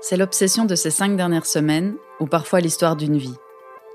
C'est 0.00 0.16
l'obsession 0.16 0.64
de 0.64 0.76
ces 0.76 0.90
cinq 0.90 1.16
dernières 1.16 1.46
semaines, 1.46 1.96
ou 2.20 2.26
parfois 2.26 2.60
l'histoire 2.60 2.94
d'une 2.94 3.18
vie. 3.18 3.34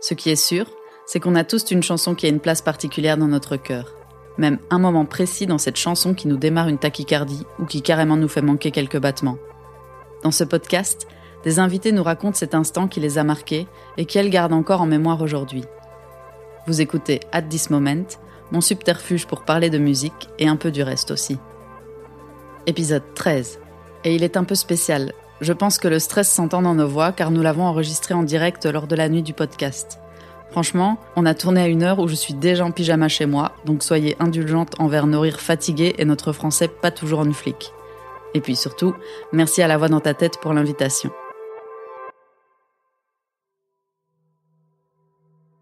Ce 0.01 0.13
qui 0.13 0.29
est 0.29 0.35
sûr, 0.35 0.65
c'est 1.05 1.21
qu'on 1.21 1.35
a 1.35 1.45
tous 1.45 1.71
une 1.71 1.83
chanson 1.83 2.13
qui 2.13 2.25
a 2.25 2.29
une 2.29 2.41
place 2.41 2.61
particulière 2.61 3.17
dans 3.17 3.27
notre 3.27 3.55
cœur. 3.55 3.95
Même 4.37 4.59
un 4.69 4.79
moment 4.79 5.05
précis 5.05 5.45
dans 5.45 5.57
cette 5.57 5.77
chanson 5.77 6.13
qui 6.13 6.27
nous 6.27 6.35
démarre 6.35 6.67
une 6.67 6.77
tachycardie 6.77 7.45
ou 7.57 7.65
qui 7.65 7.81
carrément 7.81 8.17
nous 8.17 8.27
fait 8.27 8.41
manquer 8.41 8.71
quelques 8.71 8.99
battements. 8.99 9.37
Dans 10.23 10.31
ce 10.31 10.43
podcast, 10.43 11.07
des 11.43 11.59
invités 11.59 11.93
nous 11.93 12.03
racontent 12.03 12.37
cet 12.37 12.53
instant 12.53 12.87
qui 12.87 12.99
les 12.99 13.17
a 13.17 13.23
marqués 13.23 13.67
et 13.95 14.05
qu'elles 14.05 14.29
gardent 14.29 14.53
encore 14.53 14.81
en 14.81 14.85
mémoire 14.85 15.21
aujourd'hui. 15.21 15.63
Vous 16.67 16.81
écoutez 16.81 17.21
At 17.31 17.43
This 17.43 17.69
Moment, 17.69 18.07
mon 18.51 18.61
subterfuge 18.61 19.25
pour 19.25 19.43
parler 19.43 19.69
de 19.69 19.77
musique 19.77 20.29
et 20.37 20.47
un 20.47 20.57
peu 20.57 20.71
du 20.71 20.83
reste 20.83 21.11
aussi. 21.11 21.37
Épisode 22.65 23.03
13. 23.15 23.59
Et 24.03 24.15
il 24.15 24.23
est 24.23 24.37
un 24.37 24.43
peu 24.43 24.55
spécial. 24.55 25.13
Je 25.41 25.53
pense 25.53 25.77
que 25.77 25.87
le 25.87 25.99
stress 25.99 26.29
s'entend 26.29 26.61
dans 26.61 26.75
nos 26.75 26.87
voix 26.87 27.11
car 27.11 27.31
nous 27.31 27.41
l'avons 27.41 27.63
enregistré 27.63 28.13
en 28.13 28.23
direct 28.23 28.65
lors 28.65 28.87
de 28.87 28.95
la 28.95 29.09
nuit 29.09 29.23
du 29.23 29.33
podcast. 29.33 29.99
Franchement, 30.51 30.99
on 31.15 31.25
a 31.25 31.33
tourné 31.33 31.61
à 31.61 31.67
une 31.67 31.81
heure 31.81 31.99
où 31.99 32.07
je 32.07 32.13
suis 32.13 32.35
déjà 32.35 32.63
en 32.63 32.71
pyjama 32.71 33.07
chez 33.07 33.25
moi, 33.25 33.53
donc 33.65 33.81
soyez 33.81 34.15
indulgente 34.19 34.79
envers 34.79 35.07
nos 35.07 35.21
rires 35.21 35.41
fatigués 35.41 35.95
et 35.97 36.05
notre 36.05 36.31
français 36.31 36.67
pas 36.67 36.91
toujours 36.91 37.19
en 37.19 37.33
flic. 37.33 37.71
Et 38.35 38.41
puis 38.41 38.55
surtout, 38.55 38.93
merci 39.31 39.61
à 39.63 39.67
la 39.67 39.77
voix 39.77 39.89
dans 39.89 39.99
ta 39.99 40.13
tête 40.13 40.39
pour 40.39 40.53
l'invitation. 40.53 41.11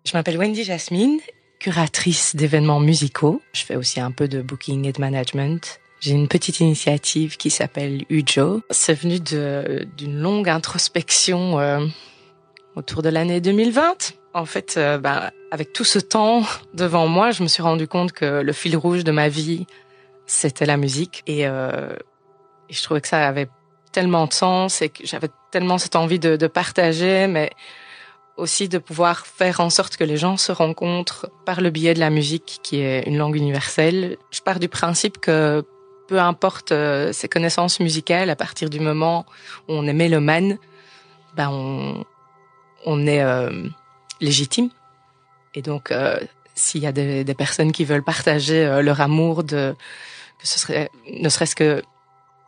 Je 0.06 0.12
m'appelle 0.18 0.38
Wendy 0.38 0.64
Jasmine, 0.64 1.20
curatrice 1.60 2.36
d'événements 2.36 2.80
musicaux. 2.80 3.42
Je 3.54 3.64
fais 3.64 3.78
aussi 3.78 4.00
un 4.02 4.12
peu 4.12 4.28
de 4.28 4.42
booking 4.42 4.86
et 4.86 4.92
de 4.92 5.00
management. 5.00 5.80
J'ai 6.02 6.14
une 6.16 6.28
petite 6.28 6.60
initiative 6.60 7.38
qui 7.38 7.52
s'appelle 7.52 8.06
Ujo. 8.10 8.64
C'est 8.72 8.96
venu 8.96 9.20
d'une 9.20 10.20
longue 10.20 10.50
introspection 10.50 11.60
euh, 11.60 11.86
autour 12.76 13.04
de 13.04 13.10
l'année 13.10 13.40
2020. 13.40 14.14
En 14.34 14.46
fait, 14.46 14.78
euh, 14.78 14.98
ben, 14.98 15.30
avec 15.52 15.74
tout 15.74 15.84
ce 15.84 16.00
temps 16.00 16.42
devant 16.74 17.06
moi, 17.08 17.30
je 17.30 17.44
me 17.44 17.48
suis 17.48 17.62
rendu 17.62 17.88
compte 17.88 18.14
que 18.14 18.42
le 18.42 18.52
fil 18.52 18.76
rouge 18.76 19.04
de 19.04 19.12
ma 19.12 19.30
vie, 19.30 19.68
c'était 20.26 20.66
la 20.66 20.76
musique. 20.76 21.22
Et, 21.28 21.46
euh, 21.46 21.94
et, 22.68 22.74
je 22.74 22.82
trouvais 22.82 23.02
que 23.02 23.08
ça 23.08 23.28
avait 23.28 23.50
tellement 23.92 24.26
de 24.26 24.34
sens 24.34 24.82
et 24.82 24.90
que 24.90 25.06
j'avais 25.06 25.30
tellement 25.52 25.78
cette 25.78 25.96
envie 25.96 26.18
de, 26.18 26.36
de 26.36 26.48
partager, 26.48 27.28
mais 27.28 27.52
aussi 28.38 28.68
de 28.68 28.80
pouvoir 28.80 29.28
faire 29.28 29.60
en 29.60 29.70
sorte 29.70 29.98
que 29.98 30.04
les 30.04 30.18
gens 30.18 30.36
se 30.36 30.52
rencontrent 30.52 31.30
par 31.46 31.62
le 31.62 31.70
biais 31.70 31.94
de 31.94 32.00
la 32.00 32.10
musique, 32.10 32.58
qui 32.64 32.80
est 32.80 33.04
une 33.04 33.20
langue 33.20 33.36
universelle. 33.36 34.18
Je 34.32 34.42
pars 34.42 34.60
du 34.60 34.68
principe 34.68 35.20
que 35.20 35.64
peu 36.12 36.20
importe 36.20 36.74
euh, 36.74 37.14
ses 37.14 37.30
connaissances 37.30 37.80
musicales, 37.80 38.30
à 38.30 38.36
partir 38.36 38.70
du 38.70 38.82
moment 38.82 39.26
où 39.70 39.72
on 39.76 39.88
est 39.88 39.94
mélomane, 39.94 40.58
ben 41.38 41.50
on, 41.50 42.04
on 42.86 43.08
est 43.08 43.24
euh, 43.24 43.70
légitime. 44.20 44.70
Et 45.56 45.62
donc, 45.62 45.90
euh, 45.90 46.20
s'il 46.54 46.82
y 46.82 46.86
a 46.86 46.92
des, 46.92 47.24
personnes 47.34 47.72
qui 47.72 47.86
veulent 47.86 48.04
partager 48.04 48.82
leur 48.84 49.00
amour 49.00 49.46
de, 49.46 49.74
que 50.38 50.46
ce 50.46 50.60
serait, 50.60 50.90
ne 51.10 51.30
serait-ce 51.30 51.56
que 51.56 51.82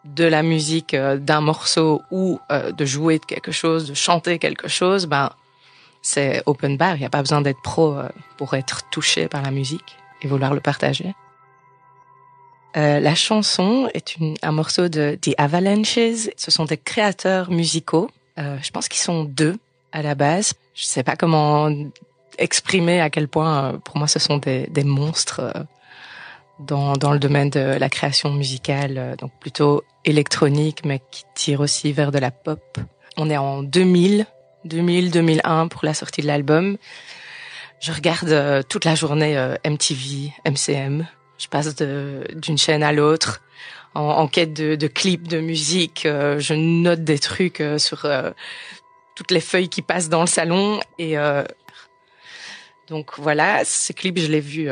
de 0.04 0.26
la 0.26 0.44
musique, 0.44 0.94
d'un 0.94 1.40
morceau 1.40 2.02
ou 2.12 2.42
de 2.50 2.86
jouer 2.86 3.18
de 3.18 3.26
quelque 3.26 3.54
chose, 3.54 3.88
de 3.88 3.94
chanter 3.94 4.40
quelque 4.40 4.68
chose, 4.68 5.06
ben 5.06 5.32
c'est 6.02 6.44
open 6.46 6.76
bar. 6.76 6.98
Il 6.98 7.00
n'y 7.00 7.06
a 7.06 7.10
pas 7.10 7.22
besoin 7.22 7.40
d'être 7.40 7.62
pro 7.62 7.96
pour 8.36 8.56
être 8.56 8.90
touché 8.90 9.30
par 9.30 9.42
la 9.42 9.52
musique 9.52 9.96
et 10.22 10.28
vouloir 10.28 10.54
le 10.54 10.60
partager. 10.60 11.16
Euh, 12.76 13.00
la 13.00 13.16
chanson 13.16 13.88
est 13.94 14.16
une, 14.16 14.36
un 14.42 14.52
morceau 14.52 14.90
de 14.90 15.18
The 15.22 15.36
Avalanches. 15.38 16.30
Ce 16.38 16.52
sont 16.52 16.66
des 16.66 16.78
créateurs 16.78 17.52
musicaux. 17.52 18.10
Euh, 18.40 18.58
je 18.62 18.72
pense 18.72 18.88
qu'ils 18.88 19.02
sont 19.02 19.24
deux 19.24 19.58
à 19.92 20.02
la 20.02 20.16
base. 20.16 20.54
Je 20.74 20.86
sais 20.86 21.04
pas 21.04 21.16
comment 21.16 21.70
exprimer 22.40 23.00
à 23.00 23.10
quel 23.10 23.28
point, 23.28 23.66
euh, 23.66 23.78
pour 23.78 23.98
moi, 23.98 24.08
ce 24.08 24.20
sont 24.20 24.38
des, 24.38 24.68
des 24.68 24.84
monstres 24.84 25.40
euh, 25.40 25.64
dans, 26.60 26.94
dans 26.94 27.12
le 27.12 27.20
domaine 27.20 27.50
de 27.50 27.60
la 27.60 27.90
création 27.90 28.32
musicale, 28.32 29.16
donc 29.20 29.32
plutôt 29.40 29.84
électronique, 30.06 30.84
mais 30.86 31.02
qui 31.12 31.24
tire 31.36 31.60
aussi 31.60 31.92
vers 31.92 32.12
de 32.12 32.20
la 32.20 32.32
pop. 32.32 32.78
On 33.18 33.30
est 33.30 33.38
en 33.38 33.62
2000, 33.64 34.26
2000-2001 34.68 35.68
pour 35.68 35.82
la 35.84 35.94
sortie 35.94 36.22
de 36.22 36.28
l'album. 36.28 36.78
Je 37.80 37.92
regarde 37.92 38.66
toute 38.70 38.86
la 38.86 38.96
journée 38.96 39.36
MTV, 39.66 40.32
MCM. 40.46 41.06
Je 41.44 41.50
passe 41.50 41.76
d'une 41.76 42.58
chaîne 42.58 42.84
à 42.84 42.94
l'autre 42.94 43.42
en, 43.96 44.04
en, 44.04 44.28
quête 44.30 44.54
de, 44.54 44.76
de, 44.76 44.88
clips, 44.88 45.28
de 45.28 45.42
musique. 45.42 46.06
Euh, 46.06 46.40
je 46.40 46.54
note 46.54 47.04
des 47.04 47.20
trucs 47.20 47.60
euh, 47.60 47.78
sur 47.78 48.06
euh, 48.06 48.32
toutes 49.16 49.30
les 49.30 49.42
feuilles 49.42 49.68
qui 49.68 49.82
passent 49.82 50.08
dans 50.08 50.22
le 50.22 50.28
salon. 50.28 50.80
Et 51.00 51.18
euh, 51.18 51.44
donc 52.88 53.20
voilà, 53.20 53.66
ces 53.66 53.94
clips, 53.94 54.20
je 54.20 54.28
l'ai 54.28 54.40
vu 54.40 54.70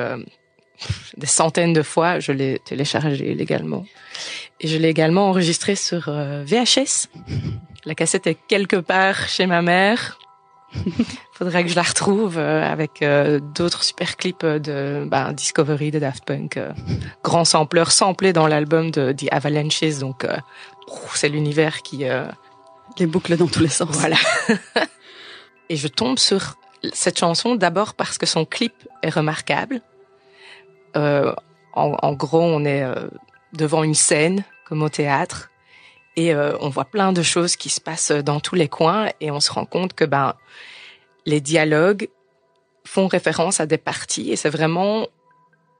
des 1.17 1.27
centaines 1.27 1.73
de 1.73 1.83
fois. 1.83 2.21
Je 2.21 2.31
l'ai 2.31 2.59
téléchargé 2.59 3.33
légalement. 3.33 3.85
Et 4.61 4.69
je 4.69 4.77
l'ai 4.77 4.87
également 4.87 5.27
enregistré 5.27 5.75
sur 5.75 6.09
VHS. 6.09 7.09
La 7.83 7.95
cassette 7.95 8.27
est 8.27 8.37
quelque 8.47 8.77
part 8.77 9.27
chez 9.27 9.45
ma 9.45 9.61
mère. 9.61 10.17
Faudrait 11.33 11.63
que 11.63 11.69
je 11.69 11.75
la 11.75 11.81
retrouve 11.81 12.37
euh, 12.37 12.63
avec 12.63 13.01
euh, 13.01 13.39
d'autres 13.39 13.83
super 13.83 14.17
clips 14.17 14.45
de 14.45 15.05
ben, 15.05 15.33
Discovery 15.33 15.91
de 15.91 15.99
Daft 15.99 16.25
Punk, 16.25 16.57
euh, 16.57 16.71
grand 17.23 17.45
sampleur 17.45 17.91
samplé 17.91 18.33
dans 18.33 18.47
l'album 18.47 18.91
de 18.91 19.11
The 19.11 19.27
Avalanches, 19.31 19.99
donc 19.99 20.25
c'est 21.13 21.29
l'univers 21.29 21.81
qui 21.81 22.05
les 22.97 23.05
boucles 23.05 23.37
dans 23.37 23.47
tous 23.47 23.61
les 23.61 23.69
sens. 23.69 23.89
Voilà. 23.91 24.17
Et 25.69 25.77
je 25.77 25.87
tombe 25.87 26.19
sur 26.19 26.57
cette 26.93 27.17
chanson 27.17 27.55
d'abord 27.55 27.93
parce 27.93 28.17
que 28.17 28.25
son 28.25 28.43
clip 28.43 28.73
est 29.01 29.09
remarquable. 29.09 29.81
En, 30.95 31.33
en, 31.73 32.13
gros, 32.13 32.41
on 32.41 32.65
est 32.65 32.83
devant 33.53 33.83
une 33.83 33.95
scène 33.95 34.43
comme 34.65 34.83
au 34.83 34.89
théâtre 34.89 35.50
et 36.15 36.33
euh, 36.33 36.57
on 36.59 36.69
voit 36.69 36.85
plein 36.85 37.13
de 37.13 37.21
choses 37.21 37.55
qui 37.55 37.69
se 37.69 37.79
passent 37.79 38.11
dans 38.11 38.39
tous 38.39 38.55
les 38.55 38.67
coins 38.67 39.09
et 39.19 39.31
on 39.31 39.39
se 39.39 39.51
rend 39.51 39.65
compte 39.65 39.93
que 39.93 40.05
ben 40.05 40.35
les 41.25 41.41
dialogues 41.41 42.09
font 42.83 43.07
référence 43.07 43.59
à 43.59 43.65
des 43.65 43.77
parties 43.77 44.31
et 44.31 44.35
c'est 44.35 44.49
vraiment 44.49 45.07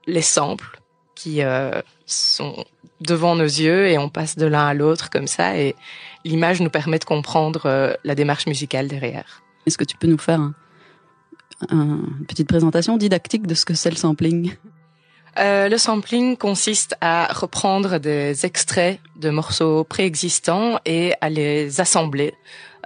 les 0.06 0.22
samples 0.22 0.80
qui 1.14 1.42
euh, 1.42 1.82
sont 2.06 2.64
devant 3.00 3.34
nos 3.36 3.44
yeux 3.44 3.88
et 3.88 3.98
on 3.98 4.08
passe 4.08 4.36
de 4.36 4.46
l'un 4.46 4.66
à 4.66 4.74
l'autre 4.74 5.10
comme 5.10 5.26
ça 5.26 5.58
et 5.58 5.74
l'image 6.24 6.60
nous 6.60 6.70
permet 6.70 6.98
de 6.98 7.04
comprendre 7.04 7.66
euh, 7.66 7.94
la 8.04 8.14
démarche 8.14 8.46
musicale 8.46 8.88
derrière. 8.88 9.42
Est-ce 9.66 9.76
que 9.76 9.84
tu 9.84 9.96
peux 9.96 10.06
nous 10.06 10.18
faire 10.18 10.40
un, 10.40 10.54
une 11.70 12.26
petite 12.26 12.48
présentation 12.48 12.96
didactique 12.96 13.46
de 13.46 13.54
ce 13.54 13.64
que 13.64 13.74
c'est 13.74 13.90
le 13.90 13.96
sampling? 13.96 14.54
Euh, 15.38 15.68
le 15.68 15.78
sampling 15.78 16.36
consiste 16.36 16.94
à 17.00 17.32
reprendre 17.32 17.98
des 17.98 18.44
extraits 18.44 19.00
de 19.16 19.30
morceaux 19.30 19.84
préexistants 19.84 20.78
et 20.84 21.14
à 21.20 21.30
les 21.30 21.80
assembler 21.80 22.34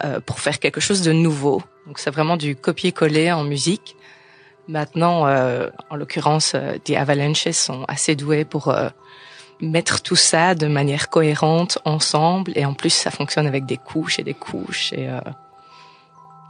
euh, 0.05 0.21
pour 0.21 0.41
faire 0.41 0.59
quelque 0.59 0.81
chose 0.81 1.03
de 1.03 1.12
nouveau. 1.12 1.62
Donc 1.87 1.99
c'est 1.99 2.11
vraiment 2.11 2.37
du 2.37 2.55
copier-coller 2.55 3.33
en 3.33 3.45
musique. 3.45 3.97
Maintenant, 4.69 5.27
euh, 5.27 5.69
en 5.91 5.97
l'occurrence, 5.97 6.53
euh, 6.55 6.79
The 6.85 6.91
Avalanches 6.93 7.51
sont 7.51 7.85
assez 7.89 8.17
doués 8.17 8.45
pour 8.45 8.69
euh, 8.69 8.89
mettre 9.61 10.03
tout 10.03 10.17
ça 10.17 10.55
de 10.55 10.67
manière 10.67 11.09
cohérente 11.09 11.79
ensemble 11.85 12.53
et 12.56 12.65
en 12.65 12.75
plus 12.75 12.91
ça 12.91 13.11
fonctionne 13.11 13.47
avec 13.47 13.65
des 13.67 13.77
couches 13.77 14.19
et 14.19 14.23
des 14.23 14.35
couches 14.35 14.93
et 14.93 15.09
euh, 15.09 15.21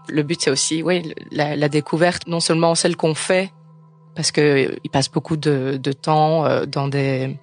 le 0.09 0.23
but 0.23 0.41
c'est 0.41 0.51
aussi 0.51 0.83
oui 0.83 1.15
la, 1.31 1.57
la 1.57 1.69
découverte 1.69 2.27
non 2.27 2.41
seulement 2.41 2.75
celle 2.75 2.97
qu'on 2.97 3.15
fait 3.15 3.53
parce 4.17 4.33
que 4.33 4.77
il 4.83 4.91
passe 4.91 5.11
beaucoup 5.11 5.37
de, 5.37 5.79
de 5.81 5.93
temps 5.93 6.45
euh, 6.47 6.67
dans 6.67 6.89
des 6.89 7.37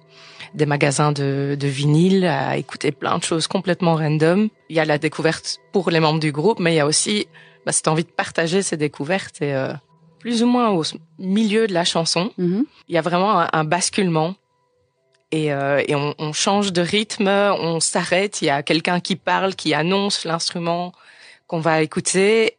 des 0.54 0.66
magasins 0.66 1.10
de, 1.10 1.56
de 1.58 1.66
vinyle 1.66 2.26
à 2.26 2.56
écouter 2.56 2.92
plein 2.92 3.18
de 3.18 3.24
choses 3.24 3.48
complètement 3.48 3.96
random. 3.96 4.48
Il 4.68 4.76
y 4.76 4.80
a 4.80 4.84
la 4.84 4.98
découverte 4.98 5.58
pour 5.72 5.90
les 5.90 5.98
membres 5.98 6.20
du 6.20 6.30
groupe, 6.30 6.60
mais 6.60 6.74
il 6.74 6.76
y 6.76 6.80
a 6.80 6.86
aussi 6.86 7.26
bah, 7.66 7.72
cette 7.72 7.88
envie 7.88 8.04
de 8.04 8.10
partager 8.10 8.62
ces 8.62 8.76
découvertes 8.76 9.42
et 9.42 9.52
euh, 9.52 9.72
plus 10.20 10.44
ou 10.44 10.46
moins 10.46 10.70
au 10.70 10.82
milieu 11.18 11.66
de 11.66 11.74
la 11.74 11.84
chanson, 11.84 12.30
mm-hmm. 12.38 12.64
il 12.88 12.94
y 12.94 12.98
a 12.98 13.02
vraiment 13.02 13.40
un, 13.40 13.48
un 13.52 13.64
basculement 13.64 14.36
et, 15.32 15.52
euh, 15.52 15.82
et 15.88 15.96
on, 15.96 16.14
on, 16.18 16.32
change 16.32 16.72
de 16.72 16.80
rythme, 16.80 17.28
on 17.28 17.80
s'arrête, 17.80 18.40
il 18.40 18.44
y 18.44 18.50
a 18.50 18.62
quelqu'un 18.62 19.00
qui 19.00 19.16
parle, 19.16 19.56
qui 19.56 19.74
annonce 19.74 20.24
l'instrument 20.24 20.92
qu'on 21.48 21.58
va 21.58 21.82
écouter 21.82 22.56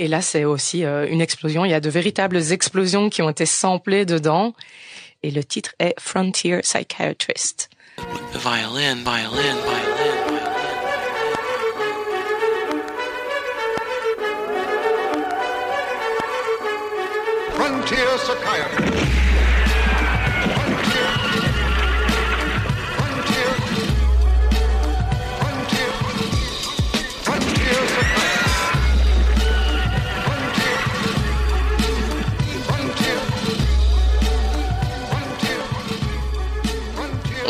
et 0.00 0.08
là, 0.08 0.22
c'est 0.22 0.46
aussi 0.46 0.82
euh, 0.82 1.06
une 1.06 1.20
explosion. 1.20 1.66
Il 1.66 1.70
y 1.70 1.74
a 1.74 1.80
de 1.80 1.90
véritables 1.90 2.38
explosions 2.52 3.10
qui 3.10 3.20
ont 3.20 3.28
été 3.28 3.44
samplées 3.44 4.06
dedans. 4.06 4.54
Et 5.22 5.30
le 5.30 5.44
titre 5.44 5.74
est 5.78 5.94
Frontier 6.00 6.60
Psychiatrist. 6.60 7.68
The 8.32 8.38
violin, 8.38 9.04
violin, 9.04 9.28
violin, 9.28 10.40
Frontier 17.52 17.96
Psychiatrist. 18.16 19.09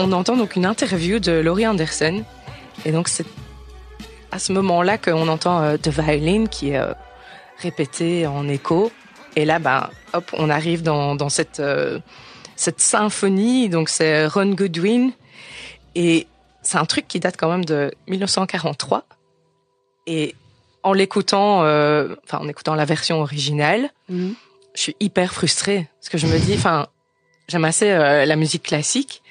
On 0.00 0.12
entend 0.12 0.36
donc 0.36 0.56
une 0.56 0.66
interview 0.66 1.18
de 1.18 1.32
Laurie 1.32 1.66
Anderson. 1.66 2.24
Et 2.84 2.92
donc 2.92 3.08
c'est 3.08 3.26
à 4.30 4.38
ce 4.38 4.52
moment-là 4.52 4.98
qu'on 4.98 5.28
entend 5.28 5.62
euh, 5.62 5.76
The 5.76 5.88
Violin 5.88 6.46
qui 6.46 6.70
est 6.70 6.78
euh, 6.78 6.92
répété 7.58 8.26
en 8.26 8.48
écho. 8.48 8.90
Et 9.36 9.44
là, 9.44 9.58
ben, 9.58 9.90
hop, 10.12 10.30
on 10.36 10.50
arrive 10.50 10.82
dans, 10.82 11.14
dans 11.14 11.28
cette, 11.28 11.60
euh, 11.60 11.98
cette 12.56 12.80
symphonie. 12.80 13.68
Donc 13.68 13.88
c'est 13.88 14.26
Ron 14.26 14.52
Goodwin. 14.54 15.10
Et 15.94 16.26
c'est 16.62 16.78
un 16.78 16.84
truc 16.86 17.06
qui 17.08 17.20
date 17.20 17.36
quand 17.36 17.50
même 17.50 17.64
de 17.64 17.92
1943. 18.08 19.04
Et 20.06 20.34
en 20.82 20.92
l'écoutant, 20.92 21.62
euh, 21.64 22.14
enfin 22.24 22.38
en 22.38 22.48
écoutant 22.48 22.74
la 22.74 22.84
version 22.84 23.20
originale, 23.20 23.90
Mhm. 24.08 24.34
je 24.74 24.80
suis 24.80 24.96
hyper 25.00 25.32
frustrée 25.34 25.88
parce 26.00 26.08
que 26.08 26.18
je 26.18 26.26
me 26.26 26.38
dis, 26.38 26.54
enfin, 26.54 26.86
j'aime 27.48 27.64
assez 27.64 27.88
la 27.90 28.36
musique 28.36 28.62
classique 28.62 29.22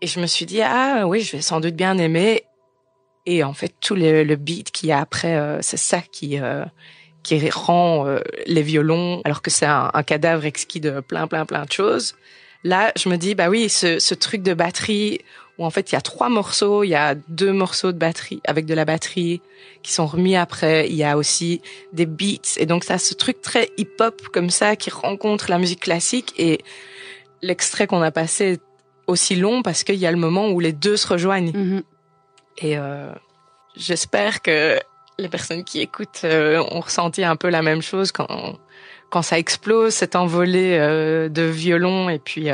et 0.00 0.06
je 0.06 0.20
me 0.20 0.26
suis 0.26 0.46
dit 0.46 0.62
ah 0.62 1.04
oui, 1.06 1.20
je 1.20 1.36
vais 1.36 1.42
sans 1.42 1.60
doute 1.60 1.74
bien 1.74 1.98
aimer. 1.98 2.44
Et 3.26 3.44
en 3.44 3.52
fait, 3.52 3.74
tout 3.80 3.94
le, 3.94 4.34
beat 4.36 4.70
qu'il 4.70 4.88
y 4.88 4.92
a 4.92 5.00
après, 5.00 5.36
euh, 5.36 5.58
c'est 5.60 5.76
ça 5.76 6.00
qui 6.00 6.38
euh, 6.38 6.64
qui 7.22 7.50
rend 7.50 8.06
euh, 8.06 8.20
les 8.46 8.62
violons, 8.62 9.20
alors 9.24 9.42
que 9.42 9.50
c'est 9.50 9.66
un, 9.66 9.90
un 9.92 10.02
cadavre 10.02 10.46
exquis 10.46 10.80
de 10.80 11.00
plein 11.00 11.26
plein 11.26 11.44
plein 11.44 11.64
de 11.64 11.72
choses. 11.72 12.14
Là, 12.64 12.92
je 12.96 13.08
me 13.08 13.16
dis 13.16 13.34
bah 13.34 13.48
oui, 13.48 13.68
ce, 13.68 13.98
ce 13.98 14.14
truc 14.14 14.42
de 14.42 14.54
batterie 14.54 15.20
où 15.58 15.64
en 15.64 15.70
fait 15.70 15.92
il 15.92 15.94
y 15.94 15.98
a 15.98 16.00
trois 16.00 16.30
morceaux, 16.30 16.82
il 16.82 16.88
y 16.88 16.94
a 16.94 17.14
deux 17.14 17.52
morceaux 17.52 17.92
de 17.92 17.98
batterie 17.98 18.40
avec 18.44 18.64
de 18.64 18.74
la 18.74 18.86
batterie 18.86 19.42
qui 19.82 19.92
sont 19.92 20.06
remis 20.06 20.36
après. 20.36 20.88
Il 20.88 20.96
y 20.96 21.04
a 21.04 21.18
aussi 21.18 21.60
des 21.92 22.06
beats 22.06 22.56
et 22.56 22.64
donc 22.64 22.84
ça 22.84 22.98
ce 22.98 23.14
truc 23.14 23.42
très 23.42 23.68
hip-hop 23.76 24.28
comme 24.32 24.50
ça 24.50 24.76
qui 24.76 24.90
rencontre 24.90 25.50
la 25.50 25.58
musique 25.58 25.80
classique 25.80 26.32
et 26.38 26.60
l'extrait 27.42 27.86
qu'on 27.86 28.02
a 28.02 28.10
passé 28.10 28.58
aussi 29.10 29.36
long 29.36 29.62
parce 29.62 29.84
qu'il 29.84 29.96
y 29.96 30.06
a 30.06 30.10
le 30.10 30.16
moment 30.16 30.48
où 30.50 30.60
les 30.60 30.72
deux 30.72 30.96
se 30.96 31.06
rejoignent 31.06 31.52
Mhm. 31.54 31.82
et 32.58 32.78
euh, 32.78 33.12
j'espère 33.76 34.42
que 34.42 34.78
les 35.18 35.28
personnes 35.28 35.64
qui 35.64 35.80
écoutent 35.80 36.22
euh, 36.24 36.62
ont 36.70 36.80
ressenti 36.80 37.22
un 37.24 37.36
peu 37.36 37.48
la 37.50 37.62
même 37.62 37.82
chose 37.82 38.12
quand 38.12 38.58
quand 39.10 39.22
ça 39.22 39.38
explose 39.38 39.92
cette 39.92 40.14
envolée 40.16 40.76
euh, 40.78 41.28
de 41.28 41.42
violon 41.42 42.08
et 42.08 42.18
puis 42.20 42.48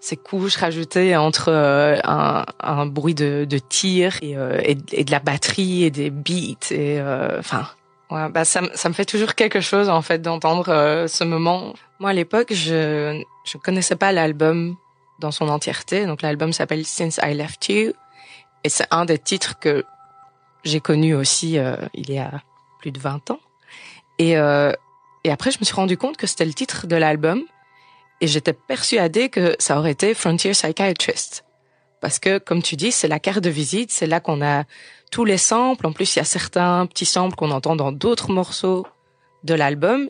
ces 0.00 0.16
couches 0.16 0.56
rajoutées 0.56 1.14
entre 1.16 1.52
un, 1.52 2.44
un 2.60 2.86
bruit 2.86 3.14
de, 3.14 3.44
de 3.48 3.58
tir 3.58 4.16
et, 4.22 4.32
et, 4.32 4.76
et 4.92 5.04
de 5.04 5.10
la 5.10 5.20
batterie 5.20 5.84
et 5.84 5.90
des 5.90 6.10
beats 6.10 6.70
et 6.72 7.00
enfin 7.38 7.68
ouais, 8.10 8.28
bah 8.30 8.44
ça, 8.44 8.62
me- 8.62 8.70
ça 8.74 8.88
me 8.88 8.94
fait 8.94 9.04
toujours 9.04 9.34
quelque 9.34 9.60
chose 9.60 9.88
en 9.90 10.02
fait 10.02 10.20
d'entendre 10.20 11.04
ce 11.08 11.24
moment. 11.24 11.74
Moi 12.00 12.10
à 12.10 12.14
l'époque 12.14 12.52
je 12.52 13.22
je 13.44 13.58
connaissais 13.58 13.96
pas 13.96 14.12
l'album 14.12 14.76
dans 15.18 15.30
son 15.30 15.48
entièreté 15.48 16.06
donc 16.06 16.22
l'album 16.22 16.52
s'appelle 16.52 16.84
Since 16.86 17.20
I 17.22 17.34
Left 17.34 17.68
You 17.68 17.92
et 18.64 18.68
c'est 18.68 18.86
un 18.90 19.04
des 19.04 19.18
titres 19.18 19.58
que 19.58 19.84
j'ai 20.64 20.80
connu 20.80 21.14
aussi 21.14 21.58
euh, 21.58 21.76
il 21.94 22.10
y 22.10 22.18
a 22.18 22.42
plus 22.80 22.92
de 22.92 22.98
20 22.98 23.30
ans 23.30 23.40
et 24.18 24.36
euh, 24.36 24.72
et 25.24 25.30
après 25.30 25.50
je 25.50 25.58
me 25.60 25.64
suis 25.64 25.74
rendu 25.74 25.96
compte 25.96 26.16
que 26.16 26.26
c'était 26.26 26.44
le 26.44 26.54
titre 26.54 26.86
de 26.86 26.96
l'album 26.96 27.44
et 28.22 28.28
j'étais 28.28 28.52
persuadée 28.52 29.28
que 29.28 29.56
ça 29.58 29.78
aurait 29.78 29.90
été 29.90 30.14
Frontier 30.14 30.52
Psychiatrist. 30.52 31.44
Parce 32.00 32.20
que, 32.20 32.38
comme 32.38 32.62
tu 32.62 32.76
dis, 32.76 32.92
c'est 32.92 33.08
la 33.08 33.18
carte 33.18 33.40
de 33.40 33.50
visite, 33.50 33.90
c'est 33.90 34.06
là 34.06 34.20
qu'on 34.20 34.40
a 34.42 34.62
tous 35.10 35.24
les 35.24 35.38
samples. 35.38 35.86
En 35.86 35.92
plus, 35.92 36.14
il 36.14 36.20
y 36.20 36.22
a 36.22 36.24
certains 36.24 36.86
petits 36.86 37.04
samples 37.04 37.34
qu'on 37.34 37.50
entend 37.50 37.74
dans 37.74 37.90
d'autres 37.90 38.30
morceaux 38.30 38.86
de 39.42 39.54
l'album. 39.54 40.08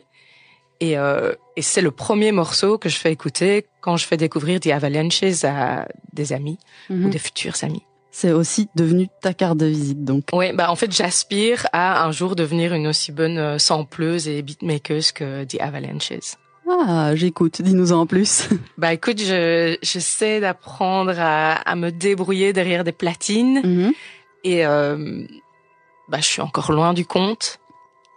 Et, 0.79 0.97
euh, 0.97 1.33
et 1.55 1.61
c'est 1.61 1.81
le 1.81 1.91
premier 1.91 2.31
morceau 2.31 2.77
que 2.77 2.89
je 2.89 2.97
fais 2.97 3.11
écouter 3.11 3.65
quand 3.81 3.95
je 3.97 4.05
fais 4.05 4.17
découvrir 4.17 4.59
The 4.59 4.67
Avalanches 4.67 5.43
à 5.43 5.87
des 6.13 6.33
amis 6.33 6.57
Mhm. 6.89 7.05
ou 7.05 7.09
des 7.09 7.19
futurs 7.19 7.55
amis. 7.63 7.83
C'est 8.11 8.31
aussi 8.31 8.69
devenu 8.75 9.07
ta 9.21 9.33
carte 9.33 9.57
de 9.57 9.65
visite, 9.65 10.03
donc. 10.03 10.25
Oui, 10.33 10.51
bah 10.53 10.69
en 10.69 10.75
fait, 10.75 10.91
j'aspire 10.91 11.65
à 11.73 12.03
un 12.05 12.11
jour 12.11 12.35
devenir 12.35 12.73
une 12.73 12.85
aussi 12.87 13.11
bonne 13.11 13.37
euh, 13.39 13.57
sampleuse 13.57 14.27
et 14.27 14.41
beatmakeuse 14.43 15.11
que 15.11 15.43
The 15.45 15.59
Avalanches. 15.59 16.35
Ah, 16.69 17.15
j'écoute, 17.15 17.61
dis-nous 17.61 17.91
en 17.91 18.05
plus. 18.05 18.47
Bah 18.77 18.93
écoute, 18.93 19.19
je 19.19 19.77
j'essaie 19.81 20.39
d'apprendre 20.39 21.13
à, 21.17 21.53
à 21.55 21.75
me 21.75 21.91
débrouiller 21.91 22.53
derrière 22.53 22.83
des 22.83 22.91
platines 22.93 23.61
Mhm. 23.63 23.93
et 24.43 24.65
euh, 24.65 25.25
bah 26.09 26.19
je 26.19 26.25
suis 26.25 26.41
encore 26.41 26.71
loin 26.71 26.93
du 26.93 27.05
compte. 27.05 27.59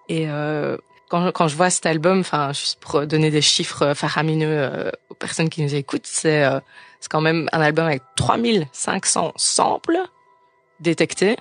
Et 0.08 0.26
euh, 0.28 0.76
quand 1.08 1.30
quand 1.32 1.48
je 1.48 1.56
vois 1.56 1.70
cet 1.70 1.86
album, 1.86 2.20
enfin 2.20 2.52
juste 2.52 2.80
pour 2.80 3.06
donner 3.06 3.30
des 3.30 3.42
chiffres 3.42 3.94
faramineux 3.94 4.48
euh, 4.48 4.90
aux 5.08 5.14
personnes 5.14 5.48
qui 5.48 5.62
nous 5.62 5.74
écoutent, 5.74 6.06
c'est 6.06 6.44
euh, 6.44 6.60
c'est 7.00 7.10
quand 7.10 7.20
même 7.20 7.48
un 7.52 7.60
album 7.60 7.86
avec 7.86 8.02
3500 8.16 9.32
samples 9.36 9.98
détectés, 10.80 11.36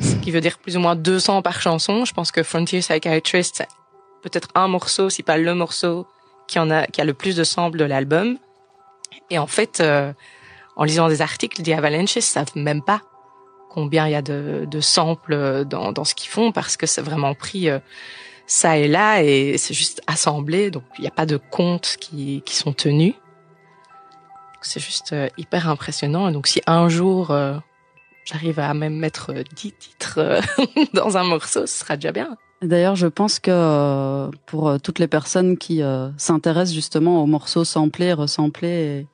ce 0.00 0.14
qui 0.16 0.30
veut 0.30 0.40
dire 0.40 0.58
plus 0.58 0.76
ou 0.76 0.80
moins 0.80 0.96
200 0.96 1.42
par 1.42 1.60
chanson. 1.60 2.04
Je 2.04 2.12
pense 2.12 2.30
que 2.32 2.42
Frontier 2.42 2.80
Psychiatrist, 2.80 3.56
c'est 3.56 3.68
peut-être 4.22 4.48
un 4.54 4.68
morceau, 4.68 5.10
si 5.10 5.22
pas 5.22 5.36
le 5.36 5.54
morceau 5.54 6.06
qui 6.46 6.58
en 6.58 6.70
a 6.70 6.86
qui 6.86 7.00
a 7.00 7.04
le 7.04 7.14
plus 7.14 7.36
de 7.36 7.44
samples 7.44 7.78
de 7.78 7.84
l'album. 7.84 8.38
Et 9.30 9.38
en 9.38 9.46
fait, 9.46 9.80
euh, 9.80 10.12
en 10.76 10.84
lisant 10.84 11.08
des 11.08 11.22
articles, 11.22 11.62
The 11.62 11.70
Avalanches 11.70 12.20
savent 12.20 12.56
même 12.56 12.82
pas 12.82 13.02
combien 13.70 14.06
il 14.06 14.12
y 14.12 14.16
a 14.16 14.22
de, 14.22 14.66
de 14.68 14.80
samples 14.80 15.64
dans, 15.64 15.92
dans 15.92 16.04
ce 16.04 16.14
qu'ils 16.14 16.30
font 16.30 16.50
parce 16.50 16.76
que 16.76 16.86
c'est 16.86 17.02
vraiment 17.02 17.34
pris 17.34 17.70
euh, 17.70 17.78
ça 18.50 18.76
et 18.76 18.88
là 18.88 19.22
et 19.22 19.58
c'est 19.58 19.74
juste 19.74 20.02
assemblé, 20.06 20.70
donc 20.70 20.82
il 20.98 21.02
n'y 21.02 21.08
a 21.08 21.12
pas 21.12 21.26
de 21.26 21.36
comptes 21.36 21.96
qui, 22.00 22.42
qui 22.44 22.56
sont 22.56 22.72
tenus. 22.72 23.14
C'est 24.62 24.80
juste 24.80 25.12
euh, 25.12 25.28
hyper 25.38 25.68
impressionnant. 25.68 26.28
Et 26.28 26.32
donc 26.32 26.46
si 26.46 26.60
un 26.66 26.88
jour 26.88 27.30
euh, 27.30 27.56
j'arrive 28.24 28.58
à 28.58 28.74
même 28.74 28.96
mettre 28.96 29.32
euh, 29.32 29.42
10 29.54 29.72
titres 29.72 30.18
euh, 30.18 30.40
dans 30.94 31.16
un 31.16 31.24
morceau, 31.24 31.66
ce 31.66 31.78
sera 31.78 31.96
déjà 31.96 32.12
bien. 32.12 32.36
D'ailleurs, 32.62 32.96
je 32.96 33.06
pense 33.06 33.38
que 33.38 33.50
euh, 33.50 34.30
pour 34.46 34.78
toutes 34.82 34.98
les 34.98 35.06
personnes 35.06 35.56
qui 35.56 35.80
s'intéressent 36.18 36.74
justement 36.74 37.22
aux 37.22 37.26
morceaux 37.26 37.64
samplés, 37.64 38.12
resamplés 38.12 39.06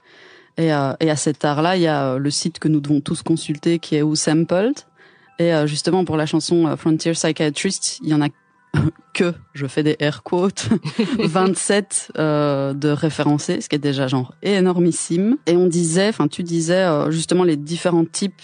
et, 0.57 0.65
et, 0.65 0.67
et 0.67 1.11
à 1.11 1.17
cet 1.17 1.45
art-là, 1.45 1.77
il 1.77 1.83
y 1.83 1.87
a 1.87 2.19
le 2.19 2.31
site 2.31 2.59
que 2.59 2.67
nous 2.67 2.81
devons 2.81 3.01
tous 3.01 3.23
consulter 3.23 3.79
qui 3.79 3.95
est 3.95 4.03
Who 4.03 4.17
Sampled. 4.17 4.75
Et 5.39 5.53
justement 5.67 6.05
pour 6.05 6.17
la 6.17 6.27
chanson 6.27 6.77
Frontier 6.77 7.13
Psychiatrist, 7.13 8.01
il 8.03 8.09
y 8.09 8.15
en 8.15 8.23
a 8.23 8.29
que, 9.13 9.35
je 9.55 9.67
fais 9.67 9.83
des 9.83 9.97
air 9.99 10.23
quotes, 10.23 10.69
27 11.19 12.13
euh, 12.19 12.75
de 12.75 12.89
référencés, 12.89 13.61
ce 13.61 13.69
qui 13.69 13.77
est 13.77 13.81
déjà 13.81 14.09
genre 14.09 14.35
énormissime. 14.43 15.37
Et 15.47 15.57
on 15.57 15.67
disait, 15.67 16.09
enfin 16.09 16.29
tu 16.29 16.43
disais 16.43 16.83
euh, 16.83 17.11
justement 17.11 17.45
les 17.45 17.57
différents 17.57 18.05
types 18.05 18.43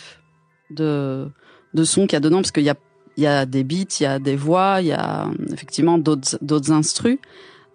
de 0.71 1.29
de 1.75 1.85
sons 1.85 2.03
qu'il 2.03 2.15
y 2.15 2.17
a 2.17 2.21
dedans, 2.21 2.39
parce 2.39 2.53
qu'il 2.53 2.65
y 2.65 2.71
a 2.71 2.77
il 3.17 3.25
y 3.25 3.27
a 3.27 3.45
des 3.45 3.65
beats, 3.65 4.01
il 4.01 4.03
y 4.05 4.07
a 4.07 4.19
des 4.19 4.37
voix, 4.37 4.79
il 4.81 4.89
y 4.89 4.93
a 4.93 5.29
effectivement 5.53 5.99
d'autres 5.99 6.39
d'autres 6.41 6.73
instrus, 6.73 7.19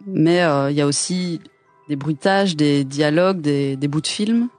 mais 0.06 0.42
euh, 0.42 0.72
il 0.72 0.78
y 0.78 0.82
a 0.82 0.88
aussi 0.88 1.42
des 1.90 1.96
bruitages, 1.96 2.56
des 2.56 2.84
dialogues, 2.84 3.42
des, 3.42 3.76
des 3.76 3.88
bouts 3.88 4.02
de 4.02 4.08
film. 4.08 4.50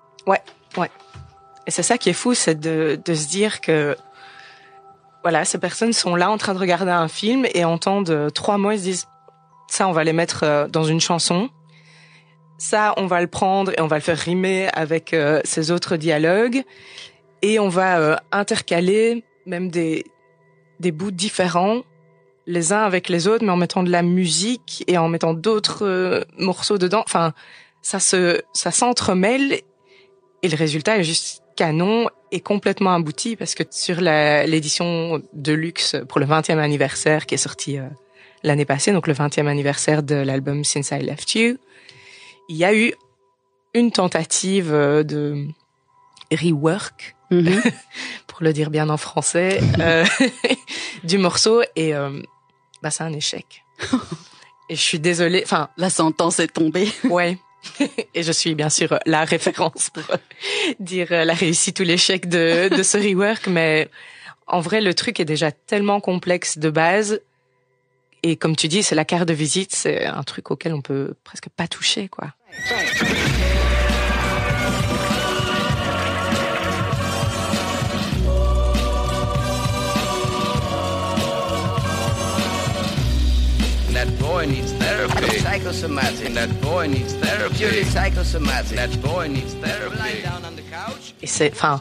Et 1.67 1.71
c'est 1.71 1.83
ça 1.83 1.99
qui 1.99 2.09
est 2.09 2.15
fou, 2.15 2.33
c'est 2.33 2.59
de, 2.59 2.99
de 3.05 3.15
se 3.15 3.29
dire 3.29 3.61
que 3.61 3.95
voilà, 5.23 5.45
ces 5.45 5.59
personnes 5.59 5.93
sont 5.93 6.15
là 6.15 6.31
en 6.31 6.39
train 6.39 6.55
de 6.55 6.59
regarder 6.59 6.91
un 6.91 7.09
film 7.09 7.47
et 7.55 7.65
entendent 7.65 8.11
euh, 8.11 8.31
trois 8.31 8.59
mots, 8.59 8.71
ils 8.71 8.79
se 8.79 8.85
disent 8.85 9.07
ça, 9.69 9.89
on 9.89 9.93
va 9.93 10.05
les 10.05 10.13
mettre 10.13 10.45
euh, 10.45 10.69
dans 10.69 10.85
une 10.85 11.01
chanson. 11.01 11.51
Ça, 12.57 12.95
on 12.97 13.07
va 13.07 13.21
le 13.21 13.27
prendre 13.27 13.73
et 13.77 13.81
on 13.81 13.87
va 13.87 13.97
le 13.97 14.03
faire 14.03 14.19
rimer 14.19 14.69
avec 14.73 15.13
euh, 15.13 15.41
ces 15.45 15.71
autres 15.71 15.97
dialogues 15.97 16.63
et 17.43 17.59
on 17.61 17.69
va 17.69 18.21
intercaler 18.33 19.25
même 19.47 19.71
des 19.71 20.05
des 20.81 20.91
bouts 20.91 21.13
différents 21.13 21.83
les 22.47 22.73
uns 22.73 22.83
avec 22.83 23.09
les 23.09 23.29
autres, 23.29 23.45
mais 23.45 23.53
en 23.53 23.57
mettant 23.57 23.85
de 23.85 23.91
la 23.91 24.03
musique 24.03 24.83
et 24.89 24.99
en 24.99 25.09
mettant 25.09 25.35
d'autres 25.35 26.27
morceaux 26.37 26.79
dedans. 26.79 27.03
Enfin, 27.07 27.33
ça 27.81 28.01
se 28.01 28.43
ça 28.55 28.73
s'entremêle 28.73 29.61
et 30.43 30.49
le 30.49 30.57
résultat 30.57 30.99
est 30.99 31.05
juste 31.05 31.43
canon 31.59 32.09
et 32.31 32.41
complètement 32.41 32.95
abouti 32.95 33.35
parce 33.35 33.57
que 33.57 33.65
sur 33.69 34.01
l'édition 34.01 35.21
de 35.33 35.53
luxe 35.53 35.97
pour 36.09 36.21
le 36.21 36.27
20e 36.27 36.59
anniversaire 36.59 37.27
qui 37.27 37.35
est 37.35 37.45
sorti 37.49 37.79
euh, 37.79 37.89
l'année 38.45 38.65
passée, 38.65 38.93
donc 38.93 39.09
le 39.09 39.15
20e 39.15 39.49
anniversaire 39.49 40.05
de 40.05 40.15
l'album 40.15 40.63
Since 40.63 40.93
I 40.93 41.01
Left 41.03 41.35
You, 41.35 41.57
il 42.49 42.57
y 42.57 42.65
a 42.65 42.73
eu 42.73 42.95
une 43.75 43.91
tentative 43.91 44.73
euh, 44.73 45.03
de 45.03 45.47
rework, 46.31 47.17
Mhm. 47.31 47.61
pour 48.27 48.39
le 48.41 48.53
dire 48.55 48.71
bien 48.71 48.89
en 48.89 48.97
français, 48.97 49.61
euh, 49.81 50.05
du 51.05 51.19
morceau 51.19 51.61
et 51.77 51.95
euh, 51.95 52.23
bah 52.83 52.91
c'est 52.91 53.05
un 53.05 53.13
échec. 53.13 53.65
Et 54.71 54.77
je 54.77 54.81
suis 54.83 54.99
désolée, 55.01 55.43
enfin 55.45 55.71
La 55.77 55.91
sentence 55.91 56.41
est 56.41 56.53
tombée. 56.53 56.89
Ouais. 57.05 57.39
Et 58.15 58.23
je 58.23 58.33
suis 58.33 58.55
bien 58.55 58.71
sûr 58.71 58.99
la 59.07 59.25
référence 59.25 59.91
pour 59.91 60.05
dire 60.81 61.09
la 61.11 61.35
réussite 61.35 61.81
ou 61.81 61.83
l'échec 61.83 62.29
de, 62.29 62.69
de 62.75 62.83
ce 62.83 62.99
rework, 62.99 63.47
mais 63.47 63.89
en 64.47 64.61
vrai, 64.61 64.81
le 64.81 64.95
truc 64.95 65.21
est 65.21 65.27
déjà 65.27 65.53
tellement 65.53 66.01
complexe 66.01 66.59
de 66.59 66.71
base. 66.71 67.21
Et 68.23 68.37
comme 68.37 68.57
tu 68.57 68.67
dis, 68.67 68.83
c'est 68.83 68.95
la 68.95 69.05
carte 69.05 69.29
de 69.29 69.35
visite, 69.35 69.75
c'est 69.75 70.07
un 70.07 70.23
truc 70.23 70.51
auquel 70.51 70.73
on 70.75 70.81
peut 70.81 71.15
presque 71.23 71.49
pas 71.51 71.69
toucher, 71.69 72.09
quoi 72.09 72.33
therapy. 84.99 85.43
Psychosomatic. 85.43 86.35
That 86.35 86.49
boy 86.61 86.89
needs 86.89 87.15
therapy. 87.15 87.57
Purely 87.57 87.85
psychosomatic. 87.85 88.77
That 88.77 89.01
boy 89.01 89.29
needs 89.29 89.55
therapy. 89.55 90.23
down 90.23 90.43
on 90.45 90.57
the 90.57 90.65
couch. 90.71 91.15
Et 91.23 91.27
c'est, 91.27 91.53
enfin, 91.53 91.81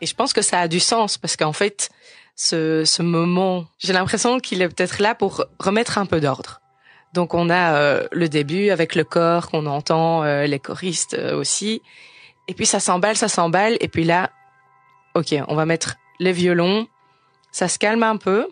et 0.00 0.06
je 0.06 0.14
pense 0.14 0.32
que 0.32 0.42
ça 0.42 0.60
a 0.60 0.68
du 0.68 0.80
sens 0.80 1.18
parce 1.18 1.36
qu'en 1.36 1.52
fait, 1.52 1.90
ce, 2.36 2.84
ce 2.84 3.02
moment, 3.02 3.66
j'ai 3.78 3.92
l'impression 3.92 4.38
qu'il 4.38 4.62
est 4.62 4.68
peut-être 4.68 5.00
là 5.00 5.14
pour 5.14 5.44
remettre 5.58 5.98
un 5.98 6.06
peu 6.06 6.20
d'ordre. 6.20 6.60
Donc 7.12 7.34
on 7.34 7.50
a 7.50 7.74
euh, 7.74 8.06
le 8.12 8.28
début 8.28 8.70
avec 8.70 8.94
le 8.94 9.02
corps 9.02 9.50
qu'on 9.50 9.66
entend, 9.66 10.22
euh, 10.24 10.44
les 10.44 10.58
choristes 10.58 11.14
euh, 11.14 11.36
aussi. 11.36 11.82
Et 12.46 12.54
puis 12.54 12.66
ça 12.66 12.80
s'emballe, 12.80 13.16
ça 13.16 13.28
s'emballe. 13.28 13.76
Et 13.80 13.88
puis 13.88 14.04
là, 14.04 14.30
ok, 15.14 15.34
on 15.48 15.54
va 15.54 15.66
mettre 15.66 15.96
les 16.20 16.32
violons. 16.32 16.86
Ça 17.50 17.66
se 17.66 17.78
calme 17.78 18.02
un 18.02 18.16
peu. 18.16 18.46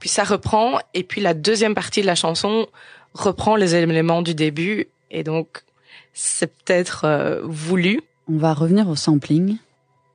Puis 0.00 0.08
ça 0.08 0.24
reprend. 0.24 0.80
Et 0.92 1.04
puis 1.04 1.20
la 1.20 1.34
deuxième 1.34 1.74
partie 1.74 2.02
de 2.02 2.06
la 2.06 2.14
chanson 2.14 2.66
reprend 3.14 3.56
les 3.56 3.74
éléments 3.74 4.22
du 4.22 4.34
début. 4.34 4.88
Et 5.10 5.24
donc 5.24 5.64
c'est 6.12 6.52
peut-être 6.52 7.40
voulu. 7.44 8.00
On 8.28 8.36
va 8.36 8.54
revenir 8.54 8.88
au 8.88 8.96
sampling. 8.96 9.56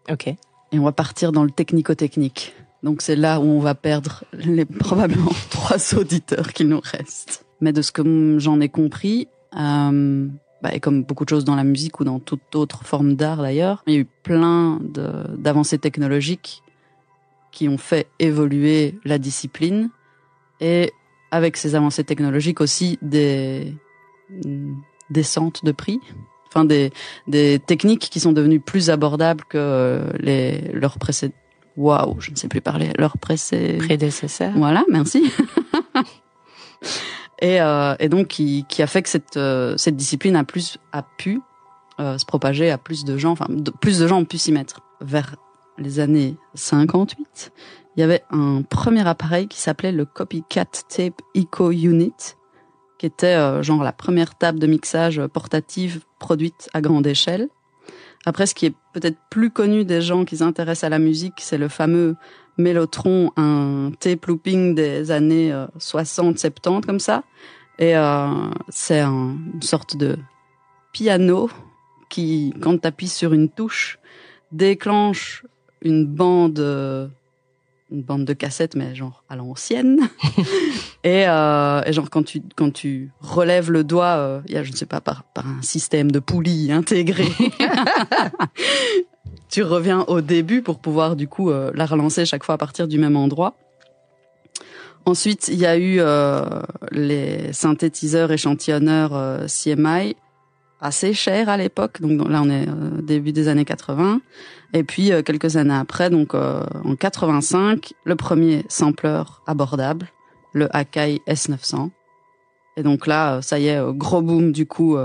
Ok. 0.10 0.28
Et 0.28 0.80
on 0.80 0.84
va 0.84 0.92
partir 0.92 1.32
dans 1.32 1.44
le 1.44 1.52
technico-technique. 1.52 2.54
Donc 2.84 3.02
c'est 3.02 3.16
là 3.16 3.40
où 3.40 3.44
on 3.44 3.60
va 3.60 3.76
perdre 3.76 4.24
les 4.34 4.66
probablement 4.66 5.32
trois 5.50 5.96
auditeurs 5.96 6.54
qu'il 6.54 6.70
nous 6.70 6.82
reste. 6.82 7.46
Mais 7.62 7.74
de 7.74 7.82
ce 7.82 7.92
que 7.92 8.38
j'en 8.38 8.60
ai 8.60 8.70
compris, 8.70 9.28
euh, 9.58 10.28
bah, 10.62 10.74
et 10.74 10.80
comme 10.80 11.04
beaucoup 11.04 11.26
de 11.26 11.30
choses 11.30 11.46
dans 11.46 11.56
la 11.56 11.64
musique 11.64 12.00
ou 12.00 12.04
dans 12.04 12.20
toute 12.20 12.56
autre 12.56 12.86
forme 12.86 13.16
d'art 13.16 13.42
d'ailleurs, 13.42 13.84
il 13.88 13.94
y 13.94 13.98
a 13.98 14.00
eu 14.00 14.08
plein 14.24 14.80
d'avancées 15.38 15.80
technologiques 15.80 16.62
qui 17.52 17.70
ont 17.70 17.78
fait 17.78 18.08
évoluer 18.20 19.00
la 19.06 19.18
discipline 19.18 19.90
et 20.60 20.92
avec 21.36 21.58
ces 21.58 21.76
avancées 21.76 22.04
technologiques 22.04 22.62
aussi 22.62 22.98
des 23.02 23.74
descentes 25.10 25.64
de 25.64 25.72
prix, 25.72 26.00
enfin 26.48 26.66
des, 26.66 26.92
des 27.28 27.60
techniques 27.60 28.10
qui 28.10 28.20
sont 28.20 28.32
devenues 28.32 28.60
plus 28.60 28.90
abordables 28.90 29.44
que 29.48 30.02
les 30.20 30.62
leurs 30.74 30.98
précédents. 30.98 31.36
Waouh, 31.78 32.22
je 32.22 32.32
ne 32.32 32.38
sais 32.38 32.48
plus 32.48 32.62
parler. 32.62 32.92
Leurs 32.98 33.18
prédécesseurs. 33.18 34.54
Voilà, 34.56 34.86
merci. 34.90 35.30
et, 37.42 37.62
euh, 37.62 37.96
et 38.00 38.08
donc 38.08 38.28
qui, 38.28 38.66
qui, 38.70 38.82
a 38.82 38.88
fait 38.88 39.02
que 39.02 39.10
cette, 39.10 39.36
euh, 39.36 39.76
cette 39.76 39.98
discipline 39.98 40.38
a 40.38 40.46
plus 40.46 40.78
a 40.94 41.04
pu 41.04 41.42
euh, 42.00 42.18
se 42.18 42.26
propager 42.26 42.72
à 42.72 42.78
plus 42.78 43.04
de 43.04 43.18
gens, 43.18 43.32
enfin 43.32 43.48
plus 43.82 44.00
de 44.00 44.08
gens 44.08 44.20
ont 44.20 44.26
pu 44.26 44.38
s'y 44.38 44.54
mettre. 44.54 44.82
Vers 45.02 45.36
les 45.78 46.00
années 46.00 46.36
58, 46.54 47.52
il 47.96 48.02
y 48.02 48.04
avait 48.04 48.24
un 48.32 48.62
premier 48.62 49.08
appareil 49.08 49.48
qui 49.48 49.60
s'appelait 49.60 49.92
le 49.92 50.06
Copycat 50.06 50.66
Tape 50.90 51.22
Eco 51.36 51.72
Unit, 51.72 52.36
qui 52.98 53.06
était 53.06 53.36
euh, 53.36 53.62
genre 53.62 53.84
la 53.84 53.94
première 53.94 54.36
table 54.36 54.60
de 54.60 54.68
mixage 54.68 55.22
portative 55.28 56.02
produite 56.20 56.70
à 56.74 56.82
grande 56.82 57.08
échelle. 57.08 57.50
Après, 58.26 58.48
ce 58.48 58.56
qui 58.56 58.66
est 58.66 58.74
peut-être 58.94 59.18
plus 59.30 59.52
connu 59.52 59.86
des 59.86 60.02
gens 60.02 60.26
qui 60.26 60.38
s'intéressent 60.38 60.86
à 60.86 60.90
la 60.90 61.00
musique, 61.00 61.36
c'est 61.38 61.58
le 61.58 61.68
fameux 61.68 62.16
Mellotron, 62.58 63.32
un 63.38 63.92
tape 64.00 64.26
looping 64.26 64.76
des 64.76 65.12
années 65.12 65.54
60-70 65.80 66.78
euh, 66.78 66.82
comme 66.82 67.00
ça. 67.00 67.24
Et 67.78 67.96
euh, 67.96 68.28
c'est 68.70 69.02
une 69.02 69.62
sorte 69.62 69.98
de 69.98 70.18
piano 70.92 71.50
qui, 72.10 72.54
quand 72.62 72.82
tu 72.82 72.88
appuies 72.88 73.10
sur 73.10 73.34
une 73.34 73.50
touche, 73.50 74.00
déclenche 74.52 75.46
une 75.86 76.06
bande, 76.06 76.60
euh, 76.60 77.08
une 77.90 78.02
bande 78.02 78.26
de 78.26 78.34
cassettes, 78.34 78.76
mais 78.76 78.94
genre 78.94 79.24
à 79.30 79.38
l'ancienne. 79.38 80.00
et, 81.06 81.26
euh, 81.28 81.82
et, 81.86 81.94
genre 81.94 82.10
quand 82.10 82.24
tu 82.24 82.42
quand 82.58 82.72
tu 82.74 83.12
relèves 83.22 83.72
le 83.72 83.86
doigt, 83.86 84.42
il 84.48 84.54
y 84.54 84.58
a 84.58 84.64
je 84.64 84.72
ne 84.72 84.76
sais 84.76 84.86
pas 84.86 85.00
par, 85.00 85.24
par 85.24 85.48
un 85.48 85.62
système 85.62 86.12
de 86.12 86.20
poulies 86.20 86.74
intégré. 86.74 87.28
tu 89.50 89.64
reviens 89.64 90.02
au 90.10 90.20
début 90.20 90.62
pour 90.62 90.80
pouvoir 90.80 91.16
du 91.16 91.30
coup 91.30 91.50
euh, 91.50 91.72
la 91.76 91.86
relancer 91.86 92.26
chaque 92.26 92.44
fois 92.44 92.56
à 92.56 92.58
partir 92.58 92.90
du 92.90 92.98
même 92.98 93.16
endroit. 93.16 93.56
Ensuite, 95.06 95.48
il 95.48 95.60
y 95.60 95.66
a 95.66 95.78
eu 95.78 95.98
euh, 96.00 96.44
les 96.92 97.54
synthétiseurs 97.54 98.34
échantillonneurs 98.34 99.16
euh, 99.16 99.46
CMI, 99.48 100.18
assez 100.82 101.14
chers 101.14 101.50
à 101.50 101.58
l'époque. 101.58 102.02
Donc 102.02 102.28
là, 102.30 102.42
on 102.44 102.50
est 102.50 102.68
début 103.02 103.32
des 103.32 103.48
années 103.48 103.66
80. 103.66 104.22
Et 104.74 104.84
puis 104.84 105.12
quelques 105.24 105.56
années 105.56 105.74
après, 105.74 106.10
donc 106.10 106.34
en 106.34 106.96
85, 107.00 107.94
le 108.04 108.16
premier 108.16 108.66
sampler 108.68 109.24
abordable, 109.48 110.08
le 110.54 110.74
Akai 110.76 111.22
S900. 111.28 111.90
Et 112.78 112.84
donc 112.84 113.08
là, 113.08 113.42
ça 113.42 113.58
y 113.58 113.68
est, 113.68 113.82
gros 113.94 114.22
boom 114.22 114.52
du 114.52 114.66
coup 114.66 114.98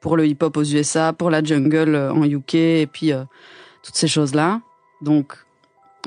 pour 0.00 0.16
le 0.16 0.26
hip-hop 0.26 0.56
aux 0.56 0.64
USA, 0.64 1.12
pour 1.12 1.30
la 1.30 1.42
jungle 1.42 1.96
en 1.96 2.24
UK, 2.24 2.54
et 2.54 2.86
puis 2.86 3.12
toutes 3.82 3.94
ces 3.94 4.08
choses-là. 4.08 4.60
Donc, 5.00 5.34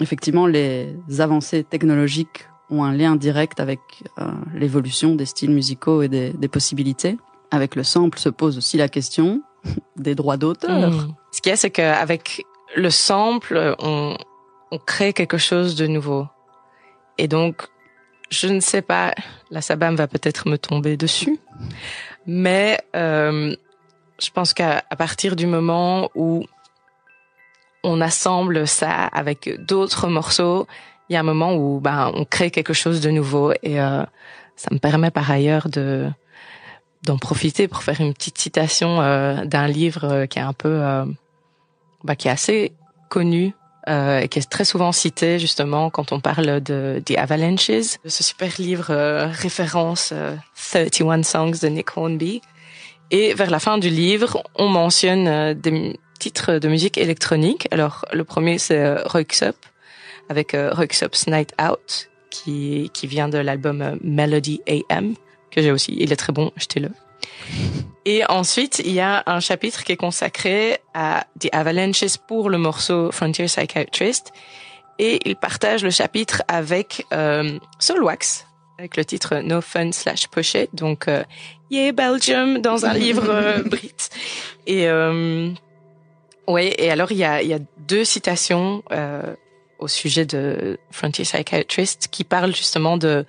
effectivement, 0.02 0.46
les 0.46 0.96
avancées 1.20 1.64
technologiques 1.64 2.46
ont 2.70 2.84
un 2.84 2.94
lien 2.94 3.16
direct 3.16 3.60
avec 3.60 3.80
euh, 4.20 4.28
l'évolution 4.54 5.16
des 5.16 5.26
styles 5.26 5.52
musicaux 5.52 6.02
et 6.02 6.08
des, 6.08 6.48
possibilités. 6.48 7.18
Avec 7.52 7.76
le 7.76 7.84
sample 7.84 8.20
se 8.20 8.30
pose 8.30 8.58
aussi 8.58 8.78
la 8.78 8.90
question 8.90 9.42
des 9.96 10.16
droits 10.16 10.38
d'auteur. 10.38 10.92
Hmm. 10.92 11.14
Ce 11.32 11.42
qu'il 11.42 11.50
y 11.50 11.54
a, 11.54 11.56
c'est 11.58 11.72
qu'avec 11.72 12.46
le 12.76 12.90
sample, 12.90 13.76
on, 13.80 14.16
on 14.72 14.78
crée 14.78 15.14
quelque 15.14 15.38
chose 15.38 15.76
de 15.76 15.88
nouveau. 15.88 16.28
Et 17.18 17.28
donc, 17.28 17.68
je 18.30 18.48
ne 18.48 18.60
sais 18.60 18.82
pas, 18.82 19.14
la 19.50 19.62
Sabam 19.62 19.96
va 19.96 20.08
peut-être 20.08 20.48
me 20.48 20.58
tomber 20.58 20.98
dessus, 20.98 21.40
mais 22.26 22.80
euh, 22.96 23.56
je 24.22 24.30
pense 24.32 24.54
qu'à 24.54 24.84
partir 24.98 25.36
du 25.36 25.48
moment 25.48 26.10
où 26.16 26.46
on 27.84 28.02
assemble 28.02 28.68
ça 28.68 29.06
avec 29.06 29.66
d'autres 29.66 30.08
morceaux, 30.08 30.68
il 31.10 31.14
y 31.14 31.16
a 31.16 31.22
un 31.22 31.24
moment 31.24 31.56
où 31.56 31.80
ben 31.80 32.12
on 32.14 32.24
crée 32.24 32.52
quelque 32.52 32.74
chose 32.74 33.02
de 33.02 33.10
nouveau 33.10 33.52
et 33.64 33.82
euh, 33.82 34.04
ça 34.56 34.70
me 34.72 34.78
permet 34.78 35.10
par 35.10 35.32
ailleurs 35.32 35.70
de 35.70 36.08
d'en 37.04 37.18
profiter 37.18 37.68
pour 37.68 37.84
faire 37.84 38.02
une 38.02 38.14
petite 38.14 38.38
citation 38.38 39.02
euh, 39.02 39.46
d'un 39.46 39.68
livre 39.68 40.04
euh, 40.04 40.26
qui 40.26 40.40
est 40.40 40.44
un 40.44 40.54
peu 40.54 40.82
bah, 42.04 42.16
qui 42.16 42.28
est 42.28 42.32
assez 42.32 42.74
connu 43.10 43.54
et 43.88 44.28
qui 44.30 44.38
est 44.38 44.48
très 44.48 44.66
souvent 44.66 44.92
cité 44.92 45.40
justement 45.40 45.90
quand 45.90 46.12
on 46.12 46.20
parle 46.20 46.62
de 46.62 47.02
The 47.04 47.18
Avalanches, 47.18 47.98
ce 48.06 48.24
super 48.24 48.52
livre 48.60 48.94
référence 49.32 50.14
31 50.72 51.24
Songs 51.24 51.60
de 51.62 51.68
Nick 51.70 51.98
Hornby. 51.98 52.42
Et 53.10 53.34
vers 53.34 53.50
la 53.50 53.60
fin 53.60 53.80
du 53.80 53.90
livre, 53.90 54.44
on 54.54 54.68
mentionne 54.68 55.56
des 55.56 55.98
titres 56.20 56.60
de 56.60 56.68
musique 56.68 56.98
électronique. 56.98 57.68
Alors, 57.72 58.06
le 58.14 58.24
premier, 58.24 58.60
c'est 58.60 58.78
euh, 58.78 59.04
Up, 59.42 59.56
avec 60.28 60.54
euh, 60.54 60.74
Up's 60.80 61.28
Night 61.28 61.54
Out, 61.60 62.10
qui, 62.30 62.92
qui 62.94 63.08
vient 63.08 63.30
de 63.30 63.40
l'album 63.40 63.82
euh, 63.82 63.96
Melody 64.04 64.62
AM, 64.68 65.16
que 65.50 65.62
j'ai 65.62 65.72
aussi. 65.72 65.96
Il 65.98 66.12
est 66.12 66.16
très 66.16 66.34
bon, 66.34 66.52
jetez-le. 66.56 66.90
Et 68.06 68.24
ensuite, 68.30 68.82
il 68.86 68.92
y 68.92 69.00
a 69.00 69.24
un 69.26 69.40
chapitre 69.40 69.84
qui 69.84 69.92
est 69.92 69.98
consacré 69.98 70.80
à 70.94 71.26
The 71.40 71.50
Avalanches 71.52 72.18
pour 72.28 72.50
le 72.50 72.58
morceau 72.58 73.12
Frontier 73.12 73.46
Psychiatrist. 73.46 74.32
Et 74.98 75.20
il 75.26 75.36
partage 75.36 75.84
le 75.84 75.92
chapitre 75.92 76.44
avec 76.48 77.06
euh, 77.14 77.58
Soulwax, 77.80 78.46
avec 78.78 78.98
le 78.98 79.06
titre 79.06 79.38
No 79.38 79.62
Fun 79.62 79.92
slash 79.92 80.28
It. 80.56 80.70
Donc, 80.74 81.08
euh, 81.08 81.24
Yeah 81.70 81.92
Belgium 81.92 82.60
dans 82.60 82.86
un 82.86 82.94
livre 82.94 83.30
euh, 83.30 83.64
brit. 83.66 84.10
Et 84.66 84.88
euh, 84.88 85.52
oui, 86.48 86.74
et 86.78 86.90
alors 86.90 87.12
il 87.12 87.18
y 87.20 87.24
a, 87.24 87.42
il 87.42 87.48
y 87.48 87.54
a 87.54 87.60
deux 87.78 88.04
citations 88.04 88.84
euh, 88.92 89.36
au 89.78 89.88
sujet 89.88 90.26
de 90.26 90.80
Frontier 90.92 91.24
Psychiatrist 91.26 92.08
qui 92.12 92.24
parlent 92.24 92.56
justement 92.56 92.98
de 92.98 93.26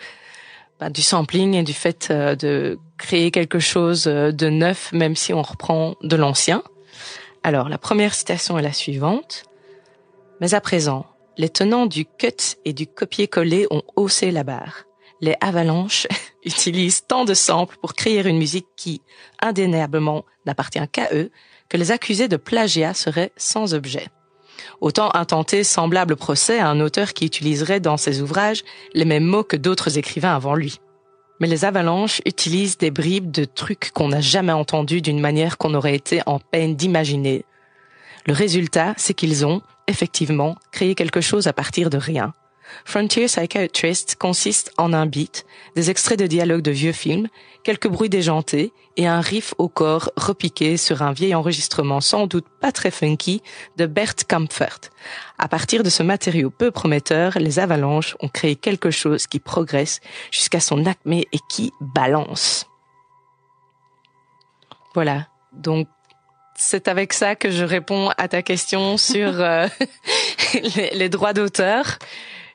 bah, 0.80 0.88
du 0.88 1.02
sampling 1.02 1.54
et 1.54 1.62
du 1.62 1.75
fait 1.75 2.08
euh, 2.10 2.34
de 2.34 2.78
créer 2.96 3.30
quelque 3.30 3.58
chose 3.58 4.06
euh, 4.06 4.32
de 4.32 4.49
neuf, 4.49 4.92
même 4.92 5.14
si 5.14 5.34
on 5.34 5.42
reprend 5.42 5.94
de 6.02 6.16
l'ancien. 6.16 6.62
Alors 7.42 7.68
la 7.68 7.76
première 7.76 8.14
citation 8.14 8.58
est 8.58 8.62
la 8.62 8.72
suivante. 8.72 9.44
Mais 10.40 10.54
à 10.54 10.60
présent, 10.62 11.04
les 11.37 11.50
tenants 11.50 11.84
du 11.84 12.06
cut 12.06 12.56
et 12.64 12.72
du 12.72 12.87
copier-coller 12.87 13.66
ont 13.70 13.82
haussé 13.94 14.30
la 14.30 14.42
barre. 14.42 14.84
Les 15.20 15.37
avalanches 15.42 16.06
utilisent 16.44 17.06
tant 17.06 17.26
de 17.26 17.34
samples 17.34 17.76
pour 17.82 17.92
créer 17.92 18.26
une 18.26 18.38
musique 18.38 18.68
qui, 18.75 19.02
indéniablement, 19.40 20.25
n'appartient 20.46 20.88
qu'à 20.90 21.08
eux, 21.12 21.30
que 21.68 21.76
les 21.76 21.92
accusés 21.92 22.28
de 22.28 22.37
plagiat 22.37 22.94
seraient 22.94 23.32
sans 23.37 23.75
objet. 23.75 24.08
Autant 24.80 25.10
intenter 25.14 25.62
semblable 25.62 26.16
procès 26.16 26.58
à 26.58 26.68
un 26.68 26.80
auteur 26.80 27.12
qui 27.12 27.26
utiliserait 27.26 27.80
dans 27.80 27.99
ses 27.99 28.22
ouvrages 28.22 28.64
les 28.94 29.04
mêmes 29.04 29.25
mots 29.25 29.44
que 29.44 29.56
d'autres 29.56 29.99
écrivains 29.99 30.34
avant 30.34 30.54
lui. 30.54 30.80
Mais 31.38 31.46
les 31.46 31.64
avalanches 31.64 32.20
utilisent 32.26 32.78
des 32.78 32.90
bribes 32.90 33.30
de 33.30 33.44
trucs 33.44 33.90
qu'on 33.92 34.08
n'a 34.08 34.20
jamais 34.20 34.52
entendus 34.52 35.02
d'une 35.02 35.20
manière 35.20 35.58
qu'on 35.58 35.75
aurait 35.75 35.94
été 35.94 36.22
en 36.26 36.38
peine 36.38 36.76
d'imaginer. 36.76 37.44
Le 38.26 38.32
résultat, 38.32 38.94
c'est 38.96 39.14
qu'ils 39.14 39.46
ont, 39.46 39.62
effectivement, 39.87 40.56
créé 40.72 40.94
quelque 40.94 41.20
chose 41.20 41.46
à 41.46 41.52
partir 41.52 41.90
de 41.90 41.99
rien. 41.99 42.34
Frontier 42.84 43.26
Psychiatrist 43.26 44.16
consiste 44.16 44.72
en 44.78 44.92
un 44.92 45.06
beat, 45.06 45.46
des 45.76 45.90
extraits 45.90 46.18
de 46.18 46.26
dialogues 46.26 46.62
de 46.62 46.70
vieux 46.70 46.92
films, 46.92 47.28
quelques 47.62 47.88
bruits 47.88 48.08
déjantés 48.08 48.72
et 48.96 49.06
un 49.06 49.20
riff 49.20 49.54
au 49.58 49.68
corps 49.68 50.10
repiqué 50.16 50.76
sur 50.76 51.02
un 51.02 51.12
vieil 51.12 51.34
enregistrement 51.34 52.00
sans 52.00 52.26
doute 52.26 52.46
pas 52.60 52.72
très 52.72 52.90
funky 52.90 53.42
de 53.76 53.86
Bert 53.86 54.14
Kampfert. 54.28 54.80
À 55.38 55.48
partir 55.48 55.82
de 55.82 55.90
ce 55.90 56.02
matériau 56.02 56.50
peu 56.50 56.70
prometteur, 56.70 57.38
les 57.38 57.58
avalanches 57.58 58.16
ont 58.20 58.28
créé 58.28 58.56
quelque 58.56 58.90
chose 58.90 59.26
qui 59.26 59.40
progresse 59.40 60.00
jusqu'à 60.30 60.60
son 60.60 60.86
acmé 60.86 61.26
et 61.32 61.38
qui 61.48 61.72
balance. 61.80 62.66
Voilà. 64.94 65.28
Donc, 65.52 65.88
c'est 66.56 66.88
avec 66.88 67.12
ça 67.12 67.36
que 67.36 67.50
je 67.50 67.64
réponds 67.64 68.10
à 68.18 68.28
ta 68.28 68.42
question 68.42 68.98
sur 68.98 69.40
euh, 69.40 69.66
les, 70.92 71.08
droits 71.08 71.32
d'auteur. 71.32 71.98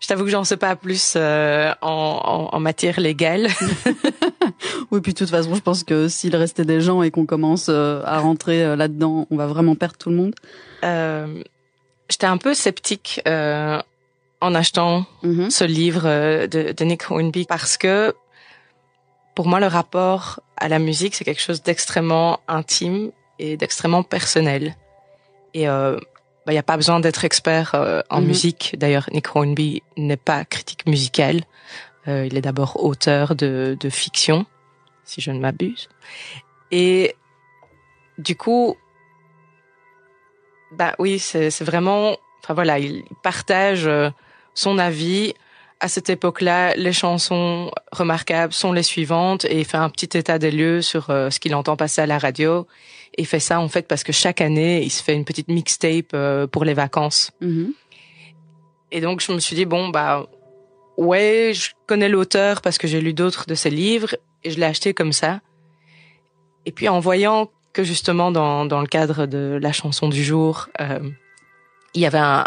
Je 0.05 0.09
t'avoue 0.09 0.25
que 0.25 0.29
j'en 0.29 0.43
sais 0.43 0.57
pas 0.57 0.75
plus 0.75 1.15
euh, 1.15 1.73
en, 1.81 2.49
en, 2.53 2.59
matière 2.59 2.99
légale. 2.99 3.47
oui, 4.91 5.01
puis 5.01 5.13
de 5.13 5.17
toute 5.17 5.31
façon, 5.31 5.55
je 5.55 5.61
pense 5.61 5.83
que 5.83 6.07
s'il 6.07 6.35
restait 6.35 6.63
des 6.63 6.79
gens 6.79 7.01
et 7.01 7.09
qu'on 7.09 7.25
commence 7.25 7.69
euh, 7.69 8.03
à 8.05 8.19
rentrer 8.19 8.75
là-dedans, 8.75 9.25
on 9.31 9.35
va 9.35 9.47
vraiment 9.47 9.73
perdre 9.73 9.97
tout 9.97 10.11
le 10.11 10.15
monde. 10.15 10.35
J'étais 12.07 12.27
un 12.27 12.37
peu 12.37 12.53
sceptique 12.53 13.19
en 13.25 14.53
achetant 14.53 15.07
mm-hmm. 15.23 15.49
ce 15.49 15.63
livre 15.63 16.03
de, 16.03 16.71
de 16.71 16.83
Nick 16.83 17.09
Hornby 17.09 17.45
parce 17.45 17.75
que 17.75 18.13
pour 19.33 19.47
moi, 19.47 19.59
le 19.59 19.65
rapport 19.65 20.39
à 20.55 20.69
la 20.69 20.77
musique, 20.77 21.15
c'est 21.15 21.25
quelque 21.25 21.41
chose 21.41 21.63
d'extrêmement 21.63 22.41
intime 22.47 23.09
et 23.39 23.57
d'extrêmement 23.57 24.03
personnel. 24.03 24.75
Et 25.55 25.67
il 26.45 26.51
euh, 26.51 26.53
n'y 26.53 26.57
bah, 26.57 26.59
a 26.59 26.63
pas 26.63 26.77
besoin 26.77 26.99
d'être 26.99 27.25
expert 27.25 27.75
euh, 27.75 28.01
en 28.09 28.21
mhm. 28.21 28.27
musique. 28.27 28.75
D'ailleurs, 28.77 29.09
Nick 29.11 29.35
Hornby 29.35 29.83
n'est 29.97 30.17
pas 30.17 30.45
critique 30.45 30.85
musical. 30.85 31.41
Euh, 32.07 32.25
il 32.25 32.37
est 32.37 32.41
d'abord 32.41 32.83
auteur 32.83 33.35
de, 33.35 33.77
de 33.79 33.89
fiction, 33.89 34.45
si 35.03 35.21
je 35.21 35.31
ne 35.31 35.39
m'abuse. 35.39 35.89
Et 36.71 37.15
du 38.17 38.35
coup, 38.35 38.75
bah 40.71 40.95
oui, 40.99 41.19
c'est 41.19 41.63
vraiment, 41.63 42.17
enfin 42.43 42.53
voilà, 42.53 42.79
il 42.79 43.03
partage 43.23 43.87
euh, 43.87 44.09
son 44.53 44.77
avis 44.77 45.33
à 45.85 45.87
cette 45.87 46.09
époque-là, 46.09 46.73
les 46.75 46.93
chansons 46.93 47.69
remarquables 47.91 48.53
sont 48.53 48.73
les 48.73 48.81
suivantes 48.81 49.45
et 49.45 49.59
il 49.59 49.65
fait 49.65 49.77
un 49.77 49.91
petit 49.91 50.17
état 50.17 50.39
des 50.39 50.49
lieux 50.49 50.81
sur 50.81 51.11
euh, 51.11 51.29
ce 51.29 51.39
qu'il 51.39 51.53
entend 51.53 51.75
passer 51.75 52.01
à 52.01 52.07
la 52.07 52.17
radio. 52.17 52.65
Et 53.15 53.21
il 53.21 53.27
fait 53.27 53.39
ça 53.39 53.59
en 53.59 53.67
fait 53.67 53.87
parce 53.87 54.03
que 54.03 54.11
chaque 54.11 54.41
année, 54.41 54.81
il 54.81 54.89
se 54.89 55.03
fait 55.03 55.13
une 55.13 55.25
petite 55.25 55.47
mixtape 55.47 56.15
euh, 56.15 56.47
pour 56.47 56.65
les 56.65 56.73
vacances. 56.73 57.29
Mm-hmm. 57.39 57.71
Et 58.93 58.99
donc 58.99 59.21
je 59.21 59.31
me 59.31 59.37
suis 59.37 59.55
dit 59.55 59.65
bon 59.65 59.89
bah 59.89 60.25
ouais, 60.97 61.51
je 61.53 61.69
connais 61.85 62.09
l'auteur 62.09 62.61
parce 62.63 62.79
que 62.79 62.87
j'ai 62.87 62.99
lu 62.99 63.13
d'autres 63.13 63.45
de 63.45 63.53
ses 63.53 63.69
livres 63.69 64.15
et 64.43 64.49
je 64.49 64.59
l'ai 64.59 64.65
acheté 64.65 64.95
comme 64.95 65.13
ça. 65.13 65.39
Et 66.65 66.71
puis 66.71 66.89
en 66.89 66.99
voyant 66.99 67.51
que 67.73 67.83
justement 67.83 68.31
dans, 68.31 68.65
dans 68.65 68.81
le 68.81 68.87
cadre 68.87 69.27
de 69.27 69.59
la 69.61 69.71
chanson 69.71 70.09
du 70.09 70.23
jour, 70.23 70.67
euh, 70.81 71.11
il 71.93 72.01
y 72.01 72.07
avait 72.07 72.17
un, 72.17 72.43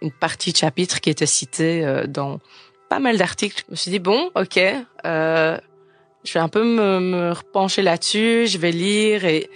une 0.00 0.10
partie 0.10 0.52
de 0.52 0.56
chapitre 0.56 1.02
qui 1.02 1.10
était 1.10 1.26
citée 1.26 1.84
dans 2.08 2.40
pas 2.88 2.98
mal 2.98 3.18
d'articles. 3.18 3.64
Je 3.66 3.72
me 3.72 3.76
suis 3.76 3.90
dit 3.90 3.98
bon, 3.98 4.30
ok, 4.34 4.58
euh, 5.04 5.58
je 6.24 6.32
vais 6.32 6.40
un 6.40 6.48
peu 6.48 6.64
me, 6.64 7.00
me 7.00 7.32
repencher 7.32 7.82
là-dessus, 7.82 8.46
je 8.46 8.58
vais 8.58 8.72
lire 8.72 9.24
et 9.24 9.48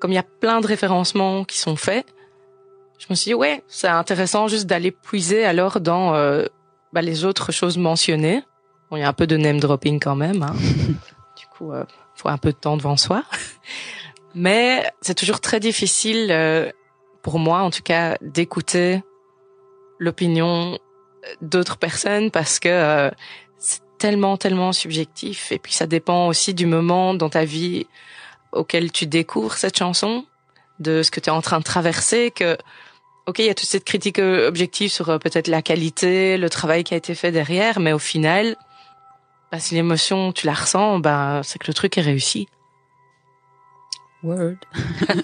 comme 0.00 0.12
il 0.12 0.16
y 0.16 0.18
a 0.18 0.24
plein 0.24 0.60
de 0.60 0.66
référencements 0.66 1.44
qui 1.44 1.58
sont 1.58 1.76
faits, 1.76 2.06
je 2.98 3.06
me 3.10 3.14
suis 3.14 3.30
dit 3.30 3.34
ouais, 3.34 3.62
c'est 3.68 3.88
intéressant 3.88 4.48
juste 4.48 4.66
d'aller 4.66 4.90
puiser 4.90 5.44
alors 5.44 5.80
dans 5.80 6.14
euh, 6.14 6.46
bah, 6.92 7.02
les 7.02 7.24
autres 7.24 7.52
choses 7.52 7.76
mentionnées. 7.76 8.42
Bon, 8.90 8.96
il 8.96 9.00
y 9.00 9.02
a 9.02 9.08
un 9.08 9.12
peu 9.12 9.26
de 9.26 9.36
name 9.36 9.60
dropping 9.60 10.00
quand 10.00 10.16
même. 10.16 10.42
Hein. 10.42 10.54
du 11.36 11.46
coup, 11.46 11.72
euh, 11.72 11.84
faut 12.14 12.28
un 12.28 12.38
peu 12.38 12.52
de 12.52 12.56
temps 12.56 12.76
devant 12.76 12.96
soi. 12.96 13.24
Mais 14.34 14.84
c'est 15.00 15.14
toujours 15.14 15.40
très 15.40 15.60
difficile 15.60 16.28
euh, 16.30 16.70
pour 17.22 17.38
moi, 17.38 17.60
en 17.60 17.70
tout 17.70 17.82
cas, 17.82 18.16
d'écouter 18.20 19.02
l'opinion 19.98 20.78
d'autres 21.40 21.76
personnes 21.76 22.30
parce 22.30 22.58
que 22.58 22.68
euh, 22.68 23.10
c'est 23.58 23.80
tellement, 23.98 24.36
tellement 24.36 24.72
subjectif. 24.72 25.52
Et 25.52 25.58
puis 25.58 25.72
ça 25.72 25.86
dépend 25.86 26.28
aussi 26.28 26.54
du 26.54 26.66
moment 26.66 27.14
dans 27.14 27.30
ta 27.30 27.44
vie 27.44 27.86
auquel 28.52 28.92
tu 28.92 29.06
découvres 29.06 29.54
cette 29.54 29.78
chanson, 29.78 30.26
de 30.78 31.02
ce 31.02 31.10
que 31.10 31.20
tu 31.20 31.28
es 31.28 31.32
en 31.32 31.40
train 31.40 31.58
de 31.58 31.64
traverser, 31.64 32.30
que 32.30 32.56
ok, 33.26 33.38
il 33.38 33.46
y 33.46 33.50
a 33.50 33.54
toute 33.54 33.68
cette 33.68 33.84
critique 33.84 34.18
euh, 34.18 34.48
objective 34.48 34.90
sur 34.90 35.08
euh, 35.08 35.18
peut-être 35.18 35.48
la 35.48 35.62
qualité, 35.62 36.36
le 36.36 36.50
travail 36.50 36.84
qui 36.84 36.94
a 36.94 36.96
été 36.96 37.14
fait 37.14 37.32
derrière, 37.32 37.80
mais 37.80 37.92
au 37.92 37.98
final, 37.98 38.56
bah, 39.50 39.58
si 39.58 39.74
l'émotion 39.74 40.32
tu 40.32 40.46
la 40.46 40.54
ressens, 40.54 40.98
bah, 40.98 41.40
c'est 41.42 41.58
que 41.58 41.66
le 41.66 41.74
truc 41.74 41.96
est 41.98 42.02
réussi. 42.02 42.48
Word. 44.22 44.56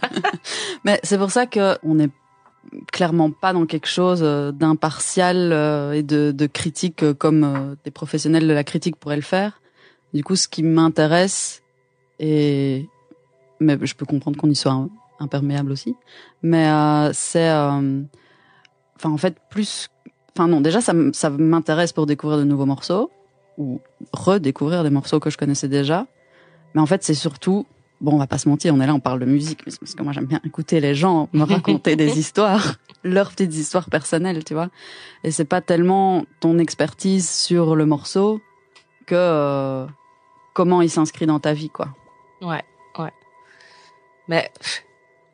mais 0.84 1.00
c'est 1.02 1.18
pour 1.18 1.30
ça 1.30 1.46
que 1.46 1.78
on 1.82 1.98
est 1.98 2.10
clairement 2.92 3.30
pas 3.30 3.52
dans 3.52 3.66
quelque 3.66 3.88
chose 3.88 4.20
euh, 4.22 4.52
d'impartial 4.52 5.52
euh, 5.52 5.92
et 5.92 6.02
de, 6.02 6.46
critique 6.46 7.02
euh, 7.02 7.14
comme 7.14 7.76
des 7.84 7.90
professionnels 7.90 8.46
de 8.46 8.52
la 8.52 8.64
critique 8.64 8.96
pourraient 8.96 9.16
le 9.16 9.22
faire. 9.22 9.60
Du 10.14 10.24
coup, 10.24 10.36
ce 10.36 10.48
qui 10.48 10.62
m'intéresse, 10.62 11.62
et 12.18 12.88
mais 13.60 13.78
je 13.82 13.94
peux 13.94 14.06
comprendre 14.06 14.38
qu'on 14.38 14.50
y 14.50 14.56
soit 14.56 14.88
imperméable 15.20 15.70
aussi, 15.70 15.94
mais 16.42 16.66
c'est, 17.12 17.48
enfin 17.52 19.04
en 19.04 19.16
fait 19.16 19.36
plus, 19.50 19.88
enfin 20.34 20.48
non, 20.48 20.60
déjà 20.60 20.80
ça, 20.80 20.94
ça 21.12 21.30
m'intéresse 21.30 21.92
pour 21.92 22.06
découvrir 22.06 22.38
de 22.38 22.44
nouveaux 22.44 22.66
morceaux 22.66 23.10
ou 23.56 23.80
redécouvrir 24.12 24.82
des 24.82 24.90
morceaux 24.90 25.20
que 25.20 25.30
je 25.30 25.38
connaissais 25.38 25.68
déjà, 25.68 26.06
mais 26.74 26.80
en 26.80 26.86
fait 26.86 27.04
c'est 27.04 27.14
surtout 27.14 27.66
bon, 28.00 28.12
on 28.12 28.18
va 28.18 28.26
pas 28.26 28.38
se 28.38 28.48
mentir, 28.48 28.74
on 28.74 28.80
est 28.80 28.86
là, 28.86 28.94
on 28.94 29.00
parle 29.00 29.20
de 29.20 29.26
musique, 29.26 29.64
parce 29.64 29.94
que 29.94 30.02
moi 30.02 30.12
j'aime 30.12 30.26
bien 30.26 30.40
écouter 30.44 30.80
les 30.80 30.94
gens 30.94 31.28
me 31.32 31.44
raconter 31.44 31.96
des 31.96 32.18
histoires, 32.18 32.76
leurs 33.04 33.30
petites 33.30 33.54
histoires 33.54 33.90
personnelles, 33.90 34.44
tu 34.44 34.54
vois. 34.54 34.68
Et 35.24 35.30
c'est 35.30 35.44
pas 35.44 35.60
tellement 35.60 36.24
ton 36.40 36.58
expertise 36.58 37.28
sur 37.28 37.76
le 37.76 37.86
morceau 37.86 38.40
que 39.06 39.14
euh, 39.14 39.86
comment 40.54 40.82
il 40.82 40.90
s'inscrit 40.90 41.26
dans 41.26 41.40
ta 41.40 41.52
vie, 41.52 41.70
quoi. 41.70 41.88
Ouais, 42.40 42.64
ouais. 42.98 43.12
Mais 44.28 44.50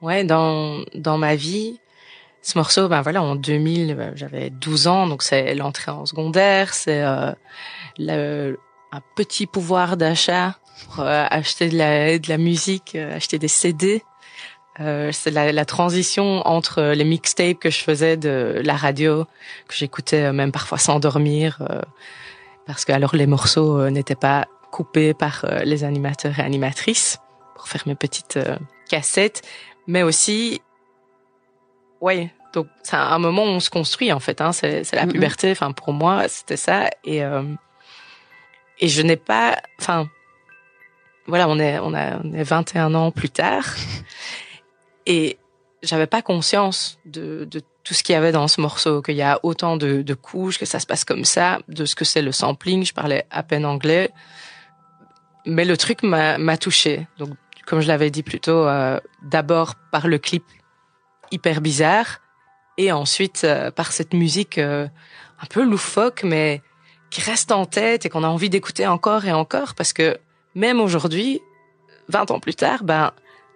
ouais, 0.02 0.24
dans 0.24 0.84
dans 0.94 1.18
ma 1.18 1.36
vie, 1.36 1.80
ce 2.42 2.58
morceau, 2.58 2.88
ben 2.88 3.02
voilà, 3.02 3.22
en 3.22 3.36
2000, 3.36 3.94
ben, 3.94 4.12
j'avais 4.16 4.50
12 4.50 4.86
ans, 4.86 5.06
donc 5.06 5.22
c'est 5.22 5.54
l'entrée 5.54 5.90
en 5.90 6.06
secondaire, 6.06 6.74
c'est 6.74 7.02
euh, 7.02 7.32
le, 7.98 8.58
un 8.92 9.00
petit 9.16 9.46
pouvoir 9.46 9.96
d'achat 9.96 10.56
pour 10.84 11.00
euh, 11.00 11.26
acheter 11.30 11.68
de 11.68 11.76
la, 11.76 12.18
de 12.18 12.28
la 12.28 12.38
musique, 12.38 12.94
euh, 12.94 13.16
acheter 13.16 13.38
des 13.38 13.48
CD. 13.48 14.02
Euh, 14.80 15.10
c'est 15.12 15.30
la, 15.30 15.52
la, 15.52 15.64
transition 15.64 16.46
entre 16.46 16.82
les 16.82 17.04
mixtapes 17.04 17.58
que 17.58 17.70
je 17.70 17.78
faisais 17.78 18.16
de 18.16 18.60
la 18.62 18.76
radio, 18.76 19.24
que 19.68 19.74
j'écoutais 19.74 20.32
même 20.32 20.52
parfois 20.52 20.76
sans 20.76 21.00
dormir, 21.00 21.66
parce 22.66 22.84
que 22.84 22.92
alors 22.92 23.16
les 23.16 23.26
morceaux 23.26 23.88
n'étaient 23.88 24.14
pas 24.14 24.46
coupés 24.70 25.14
par 25.14 25.46
les 25.64 25.82
animateurs 25.82 26.38
et 26.38 26.42
animatrices 26.42 27.20
pour 27.54 27.68
faire 27.68 27.84
mes 27.86 27.94
petites 27.94 28.38
cassettes, 28.90 29.40
mais 29.86 30.02
aussi, 30.02 30.60
ouais, 32.02 32.34
donc 32.52 32.66
c'est 32.82 32.96
un 32.96 33.18
moment 33.18 33.44
où 33.44 33.48
on 33.48 33.60
se 33.60 33.70
construit 33.70 34.12
en 34.12 34.20
fait. 34.20 34.42
Hein, 34.42 34.52
c'est, 34.52 34.84
c'est 34.84 34.96
la 34.96 35.06
puberté. 35.06 35.50
Enfin 35.52 35.72
pour 35.72 35.94
moi 35.94 36.28
c'était 36.28 36.58
ça 36.58 36.90
et 37.02 37.22
et 38.78 38.88
je 38.88 39.00
n'ai 39.00 39.16
pas, 39.16 39.56
enfin 39.80 40.06
voilà, 41.26 41.48
on 41.48 41.58
est, 41.58 41.78
on 41.78 41.94
a, 41.94 42.18
on 42.22 42.32
est 42.32 42.42
21 42.42 42.94
ans 42.94 43.10
plus 43.10 43.30
tard. 43.30 43.64
Et 45.06 45.38
j'avais 45.82 46.06
pas 46.06 46.22
conscience 46.22 46.98
de, 47.04 47.44
de 47.44 47.60
tout 47.84 47.94
ce 47.94 48.02
qu'il 48.02 48.14
y 48.14 48.16
avait 48.16 48.32
dans 48.32 48.48
ce 48.48 48.60
morceau, 48.60 49.02
qu'il 49.02 49.14
y 49.14 49.22
a 49.22 49.38
autant 49.42 49.76
de, 49.76 50.02
de, 50.02 50.14
couches, 50.14 50.58
que 50.58 50.66
ça 50.66 50.80
se 50.80 50.86
passe 50.86 51.04
comme 51.04 51.24
ça, 51.24 51.60
de 51.68 51.84
ce 51.84 51.94
que 51.94 52.04
c'est 52.04 52.22
le 52.22 52.32
sampling. 52.32 52.84
Je 52.84 52.92
parlais 52.92 53.26
à 53.30 53.42
peine 53.42 53.64
anglais, 53.64 54.10
mais 55.44 55.64
le 55.64 55.76
truc 55.76 56.02
m'a 56.02 56.56
touché. 56.56 57.06
Donc, 57.18 57.30
comme 57.64 57.80
je 57.80 57.88
l'avais 57.88 58.10
dit 58.10 58.22
plus 58.22 58.40
tôt, 58.40 58.66
euh, 58.66 58.98
d'abord 59.22 59.74
par 59.92 60.08
le 60.08 60.18
clip 60.18 60.44
hyper 61.30 61.60
bizarre, 61.60 62.20
et 62.78 62.92
ensuite 62.92 63.42
euh, 63.44 63.70
par 63.70 63.92
cette 63.92 64.12
musique 64.12 64.58
euh, 64.58 64.86
un 65.40 65.46
peu 65.46 65.64
loufoque, 65.64 66.22
mais 66.24 66.62
qui 67.10 67.20
reste 67.20 67.52
en 67.52 67.66
tête 67.66 68.04
et 68.04 68.08
qu'on 68.08 68.24
a 68.24 68.28
envie 68.28 68.50
d'écouter 68.50 68.86
encore 68.86 69.24
et 69.24 69.32
encore, 69.32 69.74
parce 69.74 69.92
que 69.92 70.18
même 70.56 70.80
aujourd'hui, 70.80 71.40
20 72.08 72.32
ans 72.32 72.40
plus 72.40 72.54
tard, 72.54 72.82
ben 72.82 73.12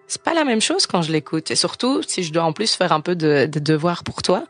c'est 0.07 0.21
pas 0.21 0.33
la 0.33 0.43
même 0.43 0.61
chose 0.61 0.87
quand 0.87 1.01
je 1.01 1.11
l'écoute. 1.11 1.51
Et 1.51 1.55
surtout, 1.55 2.01
si 2.03 2.23
je 2.23 2.31
dois 2.31 2.43
en 2.43 2.53
plus 2.53 2.75
faire 2.75 2.91
un 2.91 3.01
peu 3.01 3.15
de, 3.15 3.45
de 3.45 3.59
devoir 3.59 4.03
pour 4.03 4.21
toi 4.21 4.45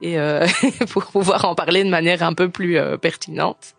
et 0.00 0.18
euh, 0.18 0.46
pour 0.90 1.04
pouvoir 1.06 1.44
en 1.44 1.54
parler 1.54 1.84
de 1.84 1.90
manière 1.90 2.22
un 2.22 2.32
peu 2.32 2.48
plus 2.48 2.78
euh, 2.78 2.96
pertinente. 2.96 3.74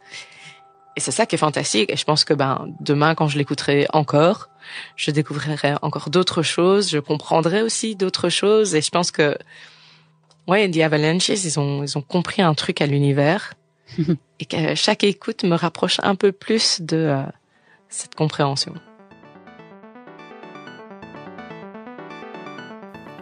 Et 0.95 0.99
c'est 0.99 1.11
ça 1.11 1.25
qui 1.25 1.35
est 1.35 1.37
fantastique. 1.37 1.89
Et 1.89 1.95
je 1.95 2.03
pense 2.03 2.25
que 2.25 2.33
ben 2.33 2.67
demain, 2.79 3.15
quand 3.15 3.27
je 3.27 3.37
l'écouterai 3.37 3.87
encore, 3.93 4.49
je 4.95 5.09
découvrirai 5.09 5.75
encore 5.81 6.09
d'autres 6.09 6.43
choses. 6.43 6.89
Je 6.89 6.99
comprendrai 6.99 7.61
aussi 7.61 7.95
d'autres 7.95 8.29
choses. 8.29 8.75
Et 8.75 8.81
je 8.81 8.89
pense 8.91 9.09
que 9.09 9.37
ouais, 10.47 10.69
The 10.69 10.79
Avalanches, 10.79 11.29
ils 11.29 11.59
ont 11.59 11.83
ils 11.83 11.97
ont 11.97 12.01
compris 12.01 12.41
un 12.41 12.53
truc 12.53 12.81
à 12.81 12.85
l'univers 12.85 13.53
et 14.39 14.45
que 14.45 14.75
chaque 14.75 15.05
écoute 15.05 15.43
me 15.43 15.55
rapproche 15.55 15.99
un 16.03 16.15
peu 16.15 16.33
plus 16.33 16.81
de 16.81 16.97
euh, 16.97 17.23
cette 17.91 18.15
compréhension. 18.15 18.73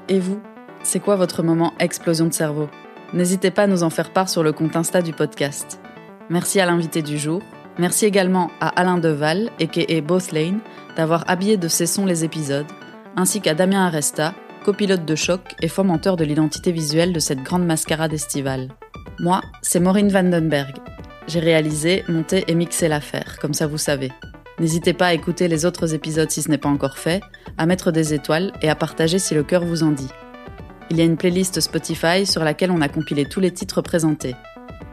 Et 0.08 0.20
vous, 0.20 0.42
c'est 0.84 1.00
quoi 1.00 1.16
votre 1.16 1.44
moment 1.44 1.74
explosion 1.80 2.28
de 2.28 2.34
cerveau? 2.34 2.70
N'hésitez 3.14 3.52
pas 3.52 3.64
à 3.64 3.68
nous 3.68 3.84
en 3.84 3.90
faire 3.90 4.14
part 4.14 4.30
sur 4.30 4.44
le 4.44 4.54
compte 4.54 4.76
Insta 4.76 5.02
du 5.02 5.14
podcast. 5.14 5.82
Merci 6.30 6.60
à 6.60 6.66
l'invité 6.66 7.02
du 7.02 7.18
jour. 7.18 7.42
Merci 7.78 8.06
également 8.06 8.52
à 8.60 8.70
Alain 8.70 8.98
Deval, 8.98 9.52
a.k.a. 9.60 10.02
Both 10.02 10.32
Lane, 10.32 10.60
d'avoir 10.96 11.30
habillé 11.30 11.58
de 11.58 11.68
ses 11.68 11.86
sons 11.86 12.06
les 12.06 12.24
épisodes, 12.24 12.68
ainsi 13.16 13.42
qu'à 13.42 13.56
Damien 13.56 13.86
Aresta, 13.86 14.34
copilote 14.66 15.06
de 15.06 15.16
choc 15.16 15.42
et 15.62 15.68
fomenteur 15.68 16.16
de 16.16 16.26
l'identité 16.26 16.72
visuelle 16.72 17.14
de 17.14 17.20
cette 17.20 17.42
grande 17.42 17.66
mascarade 17.66 18.14
estivale. 18.14 18.70
Moi, 19.20 19.42
c'est 19.62 19.80
Maureen 19.80 20.10
Vandenberg. 20.10 20.76
J'ai 21.28 21.40
réalisé, 21.40 22.04
monté 22.08 22.44
et 22.48 22.56
mixé 22.56 22.88
l'affaire, 22.88 23.38
comme 23.40 23.54
ça 23.54 23.68
vous 23.68 23.78
savez. 23.78 24.12
N'hésitez 24.60 24.94
pas 24.94 25.08
à 25.08 25.14
écouter 25.14 25.48
les 25.48 25.66
autres 25.66 25.94
épisodes 25.94 26.30
si 26.30 26.42
ce 26.42 26.50
n'est 26.50 26.58
pas 26.58 26.70
encore 26.70 26.98
fait, 26.98 27.22
à 27.58 27.66
mettre 27.66 27.92
des 27.92 28.14
étoiles 28.14 28.52
et 28.62 28.70
à 28.70 28.76
partager 28.76 29.20
si 29.20 29.34
le 29.34 29.44
cœur 29.44 29.64
vous 29.64 29.84
en 29.84 29.92
dit. 29.92 30.10
Il 30.90 30.98
y 30.98 31.02
a 31.02 31.06
une 31.06 31.18
playlist 31.18 31.62
Spotify 31.62 32.26
sur 32.26 32.44
laquelle 32.44 32.72
on 32.72 32.82
a 32.82 32.90
compilé 32.90 33.26
tous 33.26 33.40
les 33.40 33.52
titres 33.52 33.82
présentés. 33.82 34.36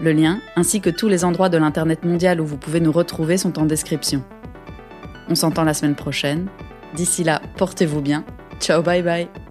Le 0.00 0.12
lien, 0.12 0.40
ainsi 0.56 0.80
que 0.80 0.90
tous 0.90 1.08
les 1.08 1.24
endroits 1.24 1.48
de 1.48 1.56
l'Internet 1.56 2.04
mondial 2.04 2.40
où 2.40 2.46
vous 2.46 2.58
pouvez 2.58 2.80
nous 2.80 2.92
retrouver, 2.92 3.38
sont 3.38 3.58
en 3.58 3.64
description. 3.64 4.22
On 5.28 5.34
s'entend 5.34 5.64
la 5.64 5.74
semaine 5.74 5.94
prochaine. 5.94 6.48
D'ici 6.94 7.24
là, 7.24 7.40
portez-vous 7.56 8.02
bien. 8.02 8.24
Ciao, 8.60 8.82
bye 8.82 9.02
bye 9.02 9.45